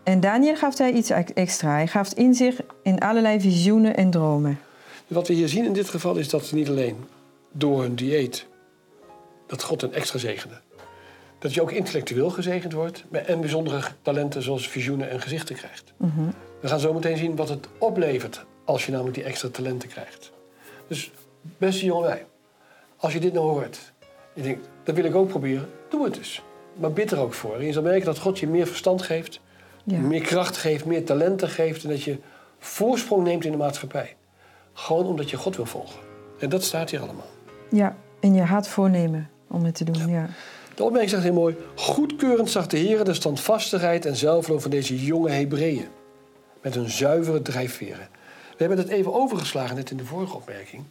En 0.04 0.20
Daniel 0.20 0.56
gaf 0.56 0.78
hij 0.78 0.92
iets 0.92 1.10
ex- 1.10 1.34
extra. 1.34 1.72
Hij 1.72 1.88
gaf 1.88 2.13
inzicht 2.13 2.62
in 2.84 3.00
allerlei 3.00 3.39
visioenen 3.39 3.96
en 3.96 4.10
dromen. 4.10 4.60
Wat 5.08 5.28
we 5.28 5.34
hier 5.34 5.50
zien 5.50 5.66
in 5.66 5.74
dit 5.74 5.89
geval 5.89 6.16
is 6.16 6.30
dat 6.30 6.52
niet 6.52 6.70
alleen 6.70 7.06
door 7.52 7.82
hun 7.82 7.96
dieet... 7.96 8.48
dat 9.48 9.63
God 9.63 9.82
een 9.82 9.94
extra 9.94 10.20
zegende. 10.20 10.62
Dat 11.39 11.54
je 11.54 11.62
ook 11.62 11.72
intellectueel 11.72 12.30
gezegend 12.30 12.74
wordt... 12.74 13.04
en 13.12 13.39
bijzondere 13.39 13.82
talenten 14.02 14.44
zoals 14.44 14.68
visioenen 14.68 15.10
en 15.10 15.22
gezichten 15.22 15.56
krijgt. 15.56 15.94
We 16.60 16.68
gaan 16.68 16.80
zo 16.80 16.94
meteen 16.94 17.18
zien 17.18 17.36
wat 17.36 17.50
het 17.50 17.68
oplevert 17.78 18.46
als 18.66 18.86
je 18.86 18.92
namelijk 18.92 19.16
die 19.16 19.24
extra 19.24 19.50
talenten 19.50 19.89
krijgt. 19.89 20.32
Dus 20.88 21.12
beste 21.58 21.86
jongelui, 21.86 22.26
als 23.04 23.13
je 23.13 23.20
dit 23.20 23.34
nou 23.34 23.46
hoort... 23.46 23.94
je 24.34 24.42
denkt, 24.42 24.70
dat 24.84 24.96
wil 24.96 25.04
ik 25.04 25.16
ook 25.16 25.28
proberen, 25.28 25.70
doe 25.89 26.04
het 26.04 26.13
dus. 26.13 26.42
Maar 26.80 26.92
bid 26.92 27.12
er 27.12 27.20
ook 27.20 27.34
voor. 27.34 27.56
En 27.56 27.66
je 27.66 27.72
zal 27.72 27.82
merken 27.82 28.06
dat 28.06 28.20
God 28.20 28.39
je 28.39 28.48
meer 28.48 28.68
verstand 28.68 29.02
geeft... 29.02 29.39
Ja. 29.86 30.00
meer 30.00 30.22
kracht 30.22 30.58
geeft, 30.58 30.86
meer 30.86 31.06
talenten 31.06 31.50
geeft... 31.50 31.84
en 31.84 31.89
dat 31.89 32.04
je 32.04 32.18
voorsprong 32.60 33.24
neemt 33.24 33.46
in 33.46 33.52
de 33.52 33.58
maatschappij. 33.58 34.16
Gewoon 34.74 35.06
omdat 35.06 35.30
je 35.30 35.38
God 35.38 35.56
wil 35.56 35.66
volgen. 35.66 36.00
En 36.39 36.50
dat 36.50 36.63
staat 36.63 36.89
hier 36.89 37.00
allemaal. 37.00 37.30
Ja, 37.70 37.96
in 38.20 38.34
je 38.34 38.42
hart 38.42 38.68
voornemen 38.68 39.30
om 39.48 39.63
het 39.63 39.76
te 39.76 39.84
doen. 39.84 40.08
Ja. 40.08 40.30
De 40.76 40.84
opmerking 40.84 41.12
zegt 41.12 41.24
heel 41.24 41.34
mooi: 41.34 41.56
Goedkeurend 41.76 42.50
zag 42.50 42.68
de 42.68 42.78
Heer 42.78 43.04
de 43.04 43.13
standvastigheid 43.13 44.06
en 44.06 44.16
zelfloon 44.16 44.62
van 44.62 44.72
deze 44.72 45.06
jonge 45.06 45.30
Hebreeën. 45.30 45.88
Met 46.62 46.76
hun 46.76 46.89
zuivere 46.89 47.42
drijfveren. 47.42 48.08
We 48.50 48.56
hebben 48.58 48.78
het 48.78 48.88
even 48.88 49.13
overgeslagen 49.13 49.76
net 49.76 49.92
in 49.92 49.98
de 49.98 50.06
vorige 50.06 50.36
opmerking. 50.36 50.84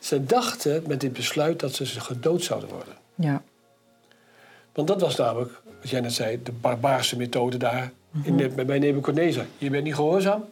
Ze 0.00 0.24
dachten 0.24 0.82
met 0.86 1.00
dit 1.00 1.12
besluit 1.12 1.60
dat 1.60 1.74
ze 1.74 1.86
gedood 1.86 2.42
zouden 2.42 2.68
worden. 2.68 2.94
Ja. 3.14 3.42
Want 4.72 4.88
dat 4.88 5.00
was 5.00 5.16
namelijk, 5.16 5.62
wat 5.80 5.90
jij 5.90 6.00
net 6.00 6.12
zei, 6.12 6.42
de 6.42 6.52
barbaarse 6.52 7.16
methode 7.16 7.56
daar 7.56 7.92
in 8.22 8.36
de, 8.36 8.48
bij 8.48 8.78
Nebuchadnezzar. 8.78 9.46
Je 9.58 9.70
bent 9.70 9.84
niet 9.84 9.94
gehoorzaam? 9.94 10.44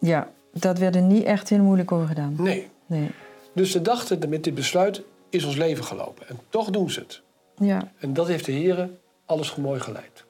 Ja, 0.00 0.28
dat 0.52 0.78
werd 0.78 0.94
er 0.94 1.02
niet 1.02 1.24
echt 1.24 1.48
heel 1.48 1.62
moeilijk 1.62 1.92
over 1.92 2.08
gedaan. 2.08 2.34
Nee. 2.38 2.68
Nee. 2.86 3.10
Dus 3.52 3.70
ze 3.70 3.82
dachten 3.82 4.20
dat 4.20 4.28
met 4.28 4.44
dit 4.44 4.54
besluit 4.54 5.02
is 5.28 5.44
ons 5.44 5.56
leven 5.56 5.84
gelopen. 5.84 6.28
En 6.28 6.38
toch 6.48 6.70
doen 6.70 6.90
ze 6.90 7.00
het. 7.00 7.20
Ja, 7.56 7.92
En 7.98 8.12
dat 8.12 8.26
heeft 8.26 8.44
de 8.44 8.52
Heer 8.52 8.90
alles 9.26 9.56
mooi 9.56 9.80
geleid. 9.80 10.24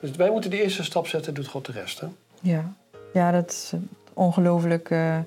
Dus 0.00 0.10
wij 0.10 0.30
moeten 0.30 0.50
de 0.50 0.62
eerste 0.62 0.84
stap 0.84 1.06
zetten, 1.06 1.34
doet 1.34 1.46
God 1.46 1.66
de 1.66 1.72
rest. 1.72 2.00
Hè? 2.00 2.06
ja. 2.40 2.74
ja 3.12 3.30
dat 3.30 3.50
is 3.50 3.72
ongelooflijk 4.12 4.90
eh 4.90 5.18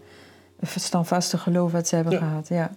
standvastig 0.62 1.42
geloof 1.42 1.72
wat 1.72 1.88
ze 1.88 1.96
hebben 1.96 2.14
Ja. 2.14 2.20
gehad. 2.20 2.48
Ja. 2.48 2.72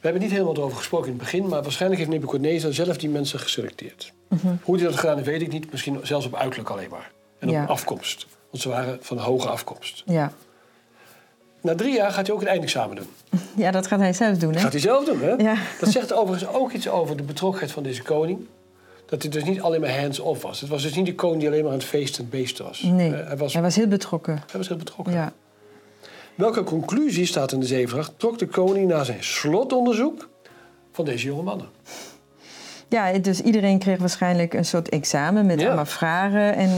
We 0.00 0.04
hebben 0.04 0.22
niet 0.22 0.30
helemaal 0.30 0.54
erover 0.56 0.76
gesproken 0.76 1.06
in 1.06 1.12
het 1.12 1.22
begin, 1.22 1.48
maar 1.48 1.62
waarschijnlijk 1.62 2.00
heeft 2.00 2.12
Nebuchadnezzar 2.12 2.72
zelf 2.72 2.96
die 2.96 3.08
mensen 3.08 3.38
geselecteerd. 3.40 4.12
Mhm. 4.28 4.46
Hoe 4.62 4.76
hij 4.76 4.84
dat 4.84 4.96
gedaan 4.96 5.16
heeft, 5.16 5.28
weet 5.28 5.42
ik 5.42 5.52
niet. 5.52 5.70
Misschien 5.70 6.00
zelfs 6.02 6.26
op 6.26 6.34
uiterlijk 6.34 6.70
alleen 6.70 6.90
maar. 6.90 7.10
En 7.38 7.48
Ja. 7.48 7.62
op 7.62 7.68
afkomst. 7.68 8.26
Want 8.50 8.62
ze 8.62 8.68
waren 8.68 8.98
van 9.00 9.18
hoge 9.18 9.48
afkomst. 9.48 10.02
Ja. 10.06 10.32
Na 11.62 11.74
drie 11.74 11.94
jaar 11.94 12.10
gaat 12.12 12.26
hij 12.26 12.34
ook 12.36 12.42
een 12.42 12.48
eindexamen 12.48 12.96
doen. 12.96 13.06
ja, 13.64 13.70
dat 13.70 13.86
gaat 13.86 13.98
hij 14.00 14.12
zelf 14.12 14.36
doen, 14.38 14.48
Dat 14.52 14.56
hè? 14.56 14.62
gaat 14.62 14.72
hij 14.72 14.80
zelf 14.80 15.04
doen, 15.04 15.20
hè? 15.20 15.30
Ja. 15.30 15.54
Dat 15.80 15.88
zegt 15.88 16.12
overigens 16.12 16.50
ook 16.52 16.72
iets 16.72 16.88
over 16.88 17.16
de 17.16 17.22
betrokkenheid 17.22 17.72
van 17.72 17.82
deze 17.82 18.02
koning. 18.02 18.46
Dat 19.06 19.22
hij 19.22 19.30
dus 19.30 19.44
niet 19.44 19.60
alleen 19.60 19.80
maar 19.80 20.00
hands-off 20.00 20.42
was. 20.42 20.60
Het 20.60 20.68
was 20.70 20.82
dus 20.82 20.94
niet 20.94 21.06
de 21.06 21.14
koning 21.14 21.40
die 21.40 21.48
alleen 21.48 21.62
maar 21.62 21.72
aan 21.72 21.78
het 21.78 21.86
feest 21.86 22.18
en 22.18 22.28
beesten 22.28 22.64
was. 22.64 22.82
Nee, 22.82 23.14
Eh, 23.14 23.26
hij, 23.26 23.36
was 23.36 23.52
hij 23.52 23.62
was 23.62 23.76
heel 23.76 23.86
betrokken. 23.86 24.34
hij 24.34 24.56
was 24.58 24.68
heel 24.68 24.76
betrokken. 24.76 25.14
Ja. 25.14 25.32
Welke 26.38 26.64
conclusie, 26.64 27.26
staat 27.26 27.52
in 27.52 27.60
de 27.60 27.66
zevendracht, 27.66 28.12
trok 28.18 28.38
de 28.38 28.46
koning 28.46 28.88
na 28.88 29.04
zijn 29.04 29.24
slotonderzoek 29.24 30.28
van 30.92 31.04
deze 31.04 31.26
jonge 31.26 31.42
mannen? 31.42 31.66
Ja, 32.88 33.18
dus 33.18 33.40
iedereen 33.40 33.78
kreeg 33.78 33.98
waarschijnlijk 33.98 34.54
een 34.54 34.64
soort 34.64 34.88
examen 34.88 35.46
met 35.46 35.60
Ja. 35.60 35.66
allemaal 35.66 35.86
vragen. 35.86 36.54
En, 36.54 36.70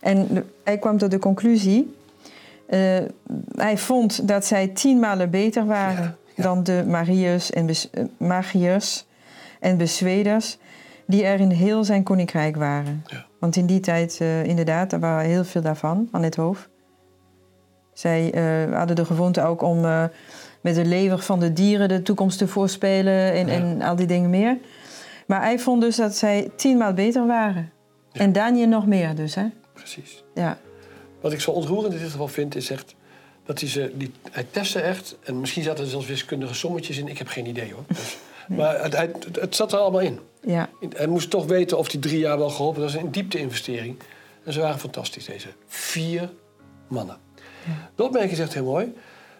en 0.00 0.44
hij 0.64 0.78
kwam 0.78 0.98
tot 0.98 1.10
de 1.10 1.18
conclusie. 1.18 1.96
eh, 2.66 2.98
hij 3.56 3.78
vond 3.78 4.28
dat 4.28 4.44
zij 4.44 4.68
tien 4.68 4.98
malen 4.98 5.30
beter 5.30 5.66
waren 5.66 6.02
Ja, 6.04 6.16
ja. 6.34 6.42
dan 6.42 6.62
de 6.62 6.84
Mariërs 6.86 7.50
en, 7.50 7.66
bes, 7.66 7.90
eh, 7.90 8.04
magiërs 8.16 9.06
en 9.60 9.76
bezweders 9.76 10.58
die 11.06 11.24
er 11.24 11.40
in 11.40 11.50
heel 11.50 11.84
zijn 11.84 12.02
koninkrijk 12.02 12.56
waren. 12.56 13.04
Want 13.38 13.56
in 13.56 13.66
die 13.66 13.80
tijd, 13.80 14.16
eh, 14.20 14.44
inderdaad, 14.44 14.92
er 14.92 15.00
waren 15.00 15.28
heel 15.30 15.44
veel 15.44 15.62
daarvan 15.62 16.08
aan 16.10 16.22
het 16.22 16.36
hoofd. 16.36 16.68
Zij 17.98 18.32
eh, 18.32 18.76
hadden 18.76 18.96
de 18.96 19.04
gewoonte 19.04 19.42
ook 19.42 19.62
om 19.62 19.84
eh, 19.84 20.04
met 20.60 20.74
de 20.74 20.84
lever 20.84 21.18
van 21.18 21.40
de 21.40 21.52
dieren 21.52 21.88
de 21.88 22.02
toekomst 22.02 22.38
te 22.38 22.48
voorspelen 22.48 23.32
en, 23.32 23.46
Ja. 23.46 23.52
en 23.52 23.82
al 23.82 23.96
die 23.96 24.06
dingen 24.06 24.30
meer. 24.30 24.58
Maar 25.26 25.40
hij 25.40 25.58
vond 25.58 25.80
dus 25.80 25.96
dat 25.96 26.16
zij 26.16 26.50
tienmaal 26.56 26.92
beter 26.92 27.26
waren. 27.26 27.72
Ja. 28.12 28.20
En 28.20 28.32
Daniel 28.32 28.66
nog 28.68 28.86
meer 28.86 29.14
dus, 29.14 29.34
hè? 29.34 29.46
Precies. 29.74 30.24
Ja, 30.34 30.58
Wat 31.20 31.32
ik 31.32 31.40
zo 31.40 31.50
ontroerend 31.50 31.94
in 31.94 32.00
dit 32.00 32.10
geval 32.10 32.28
vind, 32.28 32.56
is 32.56 32.70
echt 32.70 32.94
dat 33.44 33.60
hij 33.60 33.68
ze... 33.68 33.92
Die, 33.94 34.12
hij 34.30 34.46
testte 34.50 34.80
echt, 34.80 35.16
en 35.24 35.40
misschien 35.40 35.62
zaten 35.62 35.84
er 35.84 35.90
zelfs 35.90 36.06
wiskundige 36.06 36.54
sommetjes 36.54 36.98
in. 36.98 37.08
Ik 37.08 37.18
heb 37.18 37.28
geen 37.28 37.46
idee, 37.46 37.72
hoor. 37.72 37.84
Dus, 37.88 38.16
Maar 38.48 38.82
het, 38.82 39.26
het 39.40 39.56
zat 39.56 39.72
er 39.72 39.78
allemaal 39.78 40.00
in. 40.00 40.18
ja, 40.40 40.68
Hij 40.96 41.06
moest 41.06 41.30
toch 41.30 41.46
weten 41.46 41.78
of 41.78 41.88
die 41.88 42.00
drie 42.00 42.18
jaar 42.18 42.38
wel 42.38 42.50
geholpen 42.50 42.82
was. 42.82 42.92
Dat 42.92 43.00
is 43.00 43.06
een 43.06 43.12
diepte-investering. 43.12 43.96
En 44.44 44.52
ze 44.52 44.60
waren 44.60 44.78
fantastisch, 44.78 45.24
deze 45.24 45.48
vier 45.66 46.30
mannen. 46.88 47.16
De 47.94 48.02
opmerking 48.02 48.36
zegt 48.36 48.54
heel 48.54 48.64
mooi. 48.64 48.94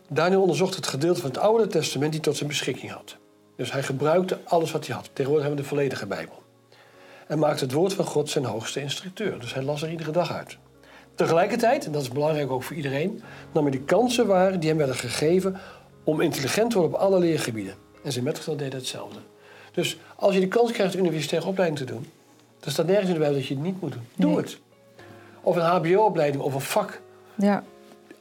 Daniel 0.08 0.40
onderzocht 0.40 0.74
het 0.74 0.86
gedeelte 0.86 1.20
van 1.20 1.30
het 1.30 1.38
Oude 1.38 1.66
Testament 1.66 2.12
die 2.12 2.20
tot 2.20 2.36
zijn 2.36 2.48
beschikking 2.48 2.92
had. 2.92 3.16
Dus 3.56 3.72
hij 3.72 3.82
gebruikte 3.82 4.38
alles 4.44 4.70
wat 4.72 4.86
hij 4.86 4.94
had. 4.96 5.04
Tegenwoordig 5.12 5.46
hebben 5.46 5.64
we 5.64 5.68
de 5.70 5.74
volledige 5.76 6.06
Bijbel. 6.06 6.42
En 7.26 7.38
maakte 7.38 7.64
het 7.64 7.72
woord 7.72 7.92
van 7.94 8.04
God 8.04 8.30
zijn 8.30 8.44
hoogste 8.44 8.80
instructeur. 8.80 9.38
Dus 9.40 9.54
hij 9.54 9.62
las 9.62 9.82
er 9.82 9.90
iedere 9.90 10.10
dag 10.10 10.32
uit. 10.32 10.56
Tegelijkertijd, 11.14 11.86
en 11.86 11.92
dat 11.92 12.02
is 12.02 12.08
belangrijk 12.08 12.50
ook 12.50 12.62
voor 12.62 12.76
iedereen, 12.76 13.22
nam 13.52 13.62
hij 13.62 13.72
de 13.72 13.80
kansen 13.80 14.26
waar 14.26 14.58
die 14.60 14.68
hem 14.68 14.78
werden 14.78 14.96
gegeven 14.96 15.56
om 16.04 16.20
intelligent 16.20 16.70
te 16.70 16.78
worden 16.78 16.96
op 16.96 17.02
alle 17.02 17.18
leergebieden. 17.18 17.74
En 18.04 18.12
zijn 18.12 18.24
metgezel 18.24 18.56
deed 18.56 18.72
hetzelfde. 18.72 19.18
Dus 19.72 19.98
als 20.16 20.34
je 20.34 20.40
de 20.40 20.48
kans 20.48 20.72
krijgt 20.72 20.94
een 20.94 21.00
universitaire 21.00 21.48
opleiding 21.48 21.78
te 21.80 21.94
doen, 21.94 22.06
dan 22.60 22.72
staat 22.72 22.86
nergens 22.86 23.06
in 23.06 23.12
de 23.12 23.18
Bijbel 23.20 23.38
dat 23.38 23.46
je 23.46 23.54
het 23.54 23.62
niet 23.62 23.80
moet 23.80 23.92
doen. 23.92 24.06
Doe 24.16 24.30
Nee. 24.30 24.40
het. 24.40 24.58
Of 25.40 25.56
een 25.56 25.62
HBO-opleiding 25.62 26.42
of 26.42 26.54
een 26.54 26.60
vak. 26.60 27.00
ja. 27.34 27.64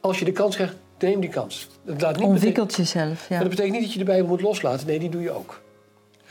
Als 0.00 0.18
je 0.18 0.24
de 0.24 0.32
kans 0.32 0.54
krijgt, 0.54 0.74
neem 0.98 1.20
die 1.20 1.30
kans. 1.30 1.68
Dat, 1.84 2.00
laat 2.00 2.16
niet 2.16 2.26
Ontwikkelt 2.26 2.74
jezelf, 2.76 3.28
maar 3.28 3.38
ja. 3.38 3.38
dat 3.38 3.48
betekent 3.48 3.72
niet 3.74 3.82
dat 3.82 3.92
je 3.92 3.98
de 3.98 4.04
Bijbel 4.04 4.28
moet 4.28 4.40
loslaten. 4.40 4.86
Nee, 4.86 4.98
die 4.98 5.08
doe 5.08 5.22
je 5.22 5.30
ook. 5.30 5.60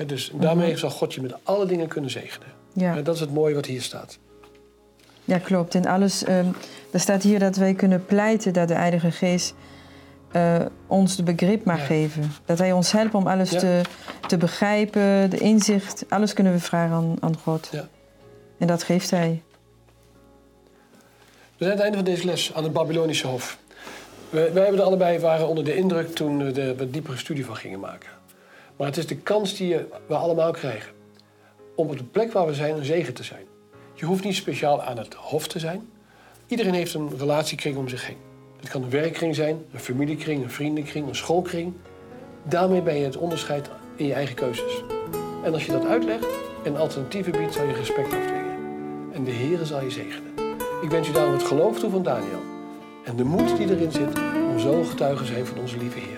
Dus 0.06 0.32
daarmee 0.34 0.77
zal 0.77 0.89
God 0.89 1.13
je 1.13 1.21
met 1.21 1.34
alle 1.43 1.65
dingen 1.65 1.88
kunnen 1.88 2.10
zegenen. 2.10 2.47
Ja. 2.73 2.95
En 2.95 3.03
dat 3.03 3.15
is 3.15 3.21
het 3.21 3.34
mooie 3.34 3.56
wat 3.56 3.65
hier 3.65 3.82
staat. 3.82 4.17
Ja, 5.25 5.38
klopt. 5.38 5.75
En 5.75 5.86
alles, 5.86 6.23
ehm, 6.23 6.45
er 6.91 6.99
staat 6.99 7.23
hier 7.23 7.39
dat 7.39 7.56
wij 7.56 7.73
kunnen 7.73 8.06
pleiten 8.06 8.53
dat 8.53 8.67
de 8.67 8.73
Heilige 8.73 9.12
Geest 9.12 9.53
eh, 10.32 10.56
ons 10.88 11.15
de 11.15 11.23
begrip 11.23 11.65
mag 11.65 11.80
Ja. 11.80 11.86
geven. 11.86 12.32
Dat 12.45 12.58
hij 12.58 12.71
ons 12.71 12.91
helpt 12.91 13.13
om 13.13 13.27
alles 13.27 13.49
Ja. 13.51 13.60
te, 13.60 13.82
te 14.27 14.38
begrijpen, 14.38 15.30
de 15.30 15.38
inzicht, 15.38 16.06
alles 16.10 16.34
kunnen 16.34 16.53
we 16.53 16.60
vragen 16.60 16.95
aan, 16.95 17.15
aan 17.19 17.38
God. 17.38 17.69
Ja. 17.71 17.88
En 18.58 18.67
dat 18.67 18.84
geeft 18.84 19.10
hij. 19.12 19.41
We 21.58 21.63
zijn 21.65 21.70
aan 21.72 21.76
het 21.86 21.96
einde 21.96 21.98
van 21.98 22.06
deze 22.15 22.26
les 22.26 22.54
aan 22.54 22.63
het 22.63 22.74
Babylonische 22.74 23.28
Hof. 23.28 23.58
We, 24.30 24.52
wij 24.54 24.62
hebben 24.63 24.82
er 24.82 24.86
allebei 24.88 25.20
waren 25.20 25.48
onder 25.48 25.63
de 25.63 25.76
indruk 25.76 26.15
toen 26.15 26.52
we 26.54 26.62
er 26.62 26.76
wat 26.76 26.93
diepere 26.93 27.17
studie 27.17 27.46
van 27.46 27.56
gingen 27.56 27.80
maken. 27.80 28.10
Maar 28.76 28.88
het 28.88 28.98
is 28.98 29.08
de 29.08 29.15
kans 29.17 29.56
die 29.56 29.67
je- 29.67 29.86
we 30.08 30.15
allemaal 30.15 30.52
krijgen. 30.52 30.91
Om 31.76 31.89
op 31.89 31.98
de 31.98 32.04
plek 32.04 32.32
waar 32.32 32.46
we 32.48 32.54
zijn 32.54 32.78
een 32.78 32.86
zegen 32.86 33.13
te 33.13 33.24
zijn. 33.24 33.46
Je 33.93 34.06
hoeft 34.06 34.24
niet 34.24 34.36
speciaal 34.36 34.82
aan 34.82 34.98
het 34.98 35.13
hof 35.13 35.48
te 35.48 35.60
zijn. 35.60 35.89
Iedereen 36.48 36.74
heeft 36.74 36.93
een 36.93 37.10
relatiekring 37.17 37.78
om 37.78 37.88
zich 37.89 38.08
heen. 38.08 38.17
Het 38.60 38.70
kan 38.70 38.84
een 38.84 38.89
werkkring 38.89 39.36
zijn, 39.36 39.65
een 39.74 39.80
familiekring, 39.80 40.43
een 40.43 40.52
vriendenkring, 40.52 41.08
een 41.08 41.15
schoolkring. 41.15 41.74
Daarmee 42.43 42.82
ben 42.82 42.96
je 42.98 43.04
het 43.06 43.17
onderscheid 43.17 43.70
in 43.96 44.06
je 44.06 44.13
eigen 44.13 44.36
keuzes. 44.36 44.84
En 45.43 45.54
als 45.54 45.65
je 45.65 45.72
dat 45.72 45.86
uitlegt 45.86 46.26
en 46.63 46.78
alternatieven 46.78 47.32
biedt, 47.32 47.54
zal 47.54 47.65
je 47.67 47.74
respect 47.74 48.13
afdwingen. 48.13 48.56
En 49.13 49.24
de 49.24 49.32
Heere 49.32 49.65
zal 49.65 49.82
je 49.84 49.91
zegenen. 49.91 50.46
Ik 50.81 50.89
wens 50.89 51.09
u 51.09 51.11
daarom 51.11 51.33
het 51.33 51.43
geloof 51.43 51.79
toe 51.79 51.89
van 51.89 52.03
Daniel. 52.03 52.41
En 53.03 53.15
de 53.15 53.23
moed 53.23 53.57
die 53.57 53.69
erin 53.69 53.91
zit 53.91 54.19
om 54.51 54.59
zo 54.59 54.83
getuige 54.83 55.23
te 55.23 55.31
zijn 55.31 55.45
van 55.45 55.57
onze 55.57 55.77
lieve 55.77 55.99
Heer. 55.99 56.16